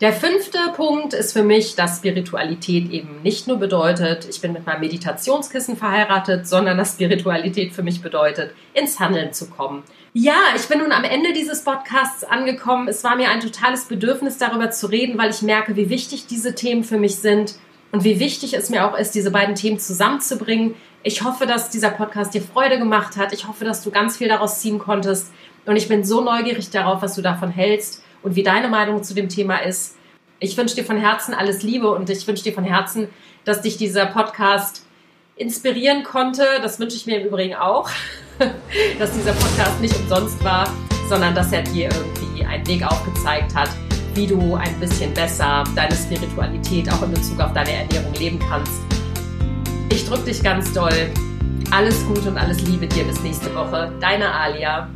Der 0.00 0.12
fünfte 0.12 0.58
Punkt 0.74 1.14
ist 1.14 1.32
für 1.32 1.44
mich, 1.44 1.76
dass 1.76 1.98
Spiritualität 1.98 2.90
eben 2.90 3.22
nicht 3.22 3.46
nur 3.46 3.58
bedeutet, 3.58 4.26
ich 4.28 4.40
bin 4.40 4.52
mit 4.52 4.66
meinem 4.66 4.80
Meditationskissen 4.80 5.76
verheiratet, 5.76 6.48
sondern 6.48 6.76
dass 6.76 6.94
Spiritualität 6.94 7.72
für 7.72 7.84
mich 7.84 8.02
bedeutet, 8.02 8.50
ins 8.74 8.98
Handeln 8.98 9.32
zu 9.32 9.48
kommen. 9.48 9.84
Ja, 10.16 10.36
ich 10.54 10.68
bin 10.68 10.78
nun 10.78 10.92
am 10.92 11.02
Ende 11.02 11.32
dieses 11.32 11.64
Podcasts 11.64 12.22
angekommen. 12.22 12.86
Es 12.86 13.02
war 13.02 13.16
mir 13.16 13.30
ein 13.30 13.40
totales 13.40 13.86
Bedürfnis, 13.86 14.38
darüber 14.38 14.70
zu 14.70 14.86
reden, 14.86 15.18
weil 15.18 15.30
ich 15.30 15.42
merke, 15.42 15.74
wie 15.74 15.90
wichtig 15.90 16.28
diese 16.28 16.54
Themen 16.54 16.84
für 16.84 16.98
mich 16.98 17.16
sind 17.16 17.56
und 17.90 18.04
wie 18.04 18.20
wichtig 18.20 18.54
es 18.54 18.70
mir 18.70 18.86
auch 18.86 18.96
ist, 18.96 19.16
diese 19.16 19.32
beiden 19.32 19.56
Themen 19.56 19.80
zusammenzubringen. 19.80 20.76
Ich 21.02 21.24
hoffe, 21.24 21.46
dass 21.46 21.70
dieser 21.70 21.90
Podcast 21.90 22.32
dir 22.32 22.42
Freude 22.42 22.78
gemacht 22.78 23.16
hat. 23.16 23.32
Ich 23.32 23.48
hoffe, 23.48 23.64
dass 23.64 23.82
du 23.82 23.90
ganz 23.90 24.16
viel 24.16 24.28
daraus 24.28 24.60
ziehen 24.60 24.78
konntest. 24.78 25.32
Und 25.66 25.74
ich 25.74 25.88
bin 25.88 26.04
so 26.04 26.20
neugierig 26.20 26.70
darauf, 26.70 27.02
was 27.02 27.16
du 27.16 27.20
davon 27.20 27.50
hältst 27.50 28.04
und 28.22 28.36
wie 28.36 28.44
deine 28.44 28.68
Meinung 28.68 29.02
zu 29.02 29.14
dem 29.14 29.28
Thema 29.28 29.64
ist. 29.64 29.96
Ich 30.38 30.56
wünsche 30.56 30.76
dir 30.76 30.84
von 30.84 30.96
Herzen 30.96 31.34
alles 31.34 31.64
Liebe 31.64 31.90
und 31.90 32.08
ich 32.08 32.24
wünsche 32.28 32.44
dir 32.44 32.52
von 32.52 32.62
Herzen, 32.62 33.08
dass 33.44 33.62
dich 33.62 33.78
dieser 33.78 34.06
Podcast 34.06 34.86
inspirieren 35.34 36.04
konnte. 36.04 36.46
Das 36.62 36.78
wünsche 36.78 36.96
ich 36.96 37.06
mir 37.06 37.20
im 37.20 37.26
Übrigen 37.26 37.56
auch, 37.56 37.90
dass 38.98 39.12
dieser 39.12 39.32
Podcast 39.32 39.80
nicht 39.80 39.96
umsonst 39.96 40.42
war, 40.44 40.68
sondern 41.08 41.34
dass 41.34 41.52
er 41.52 41.62
dir 41.62 41.88
irgendwie 41.90 42.44
einen 42.44 42.66
Weg 42.66 42.84
aufgezeigt 42.84 43.54
hat, 43.54 43.70
wie 44.14 44.26
du 44.26 44.54
ein 44.54 44.78
bisschen 44.80 45.12
besser 45.14 45.64
deine 45.74 45.94
Spiritualität 45.94 46.90
auch 46.92 47.02
in 47.02 47.10
Bezug 47.10 47.40
auf 47.40 47.52
deine 47.52 47.72
Ernährung 47.72 48.12
leben 48.14 48.38
kannst. 48.48 48.80
Ich 49.90 50.06
drücke 50.06 50.24
dich 50.24 50.42
ganz 50.42 50.72
doll. 50.72 51.10
Alles 51.70 52.04
Gute 52.06 52.28
und 52.28 52.38
alles 52.38 52.60
Liebe 52.62 52.86
dir 52.86 53.04
bis 53.04 53.20
nächste 53.22 53.54
Woche. 53.54 53.92
Deine 54.00 54.30
Alia. 54.32 54.88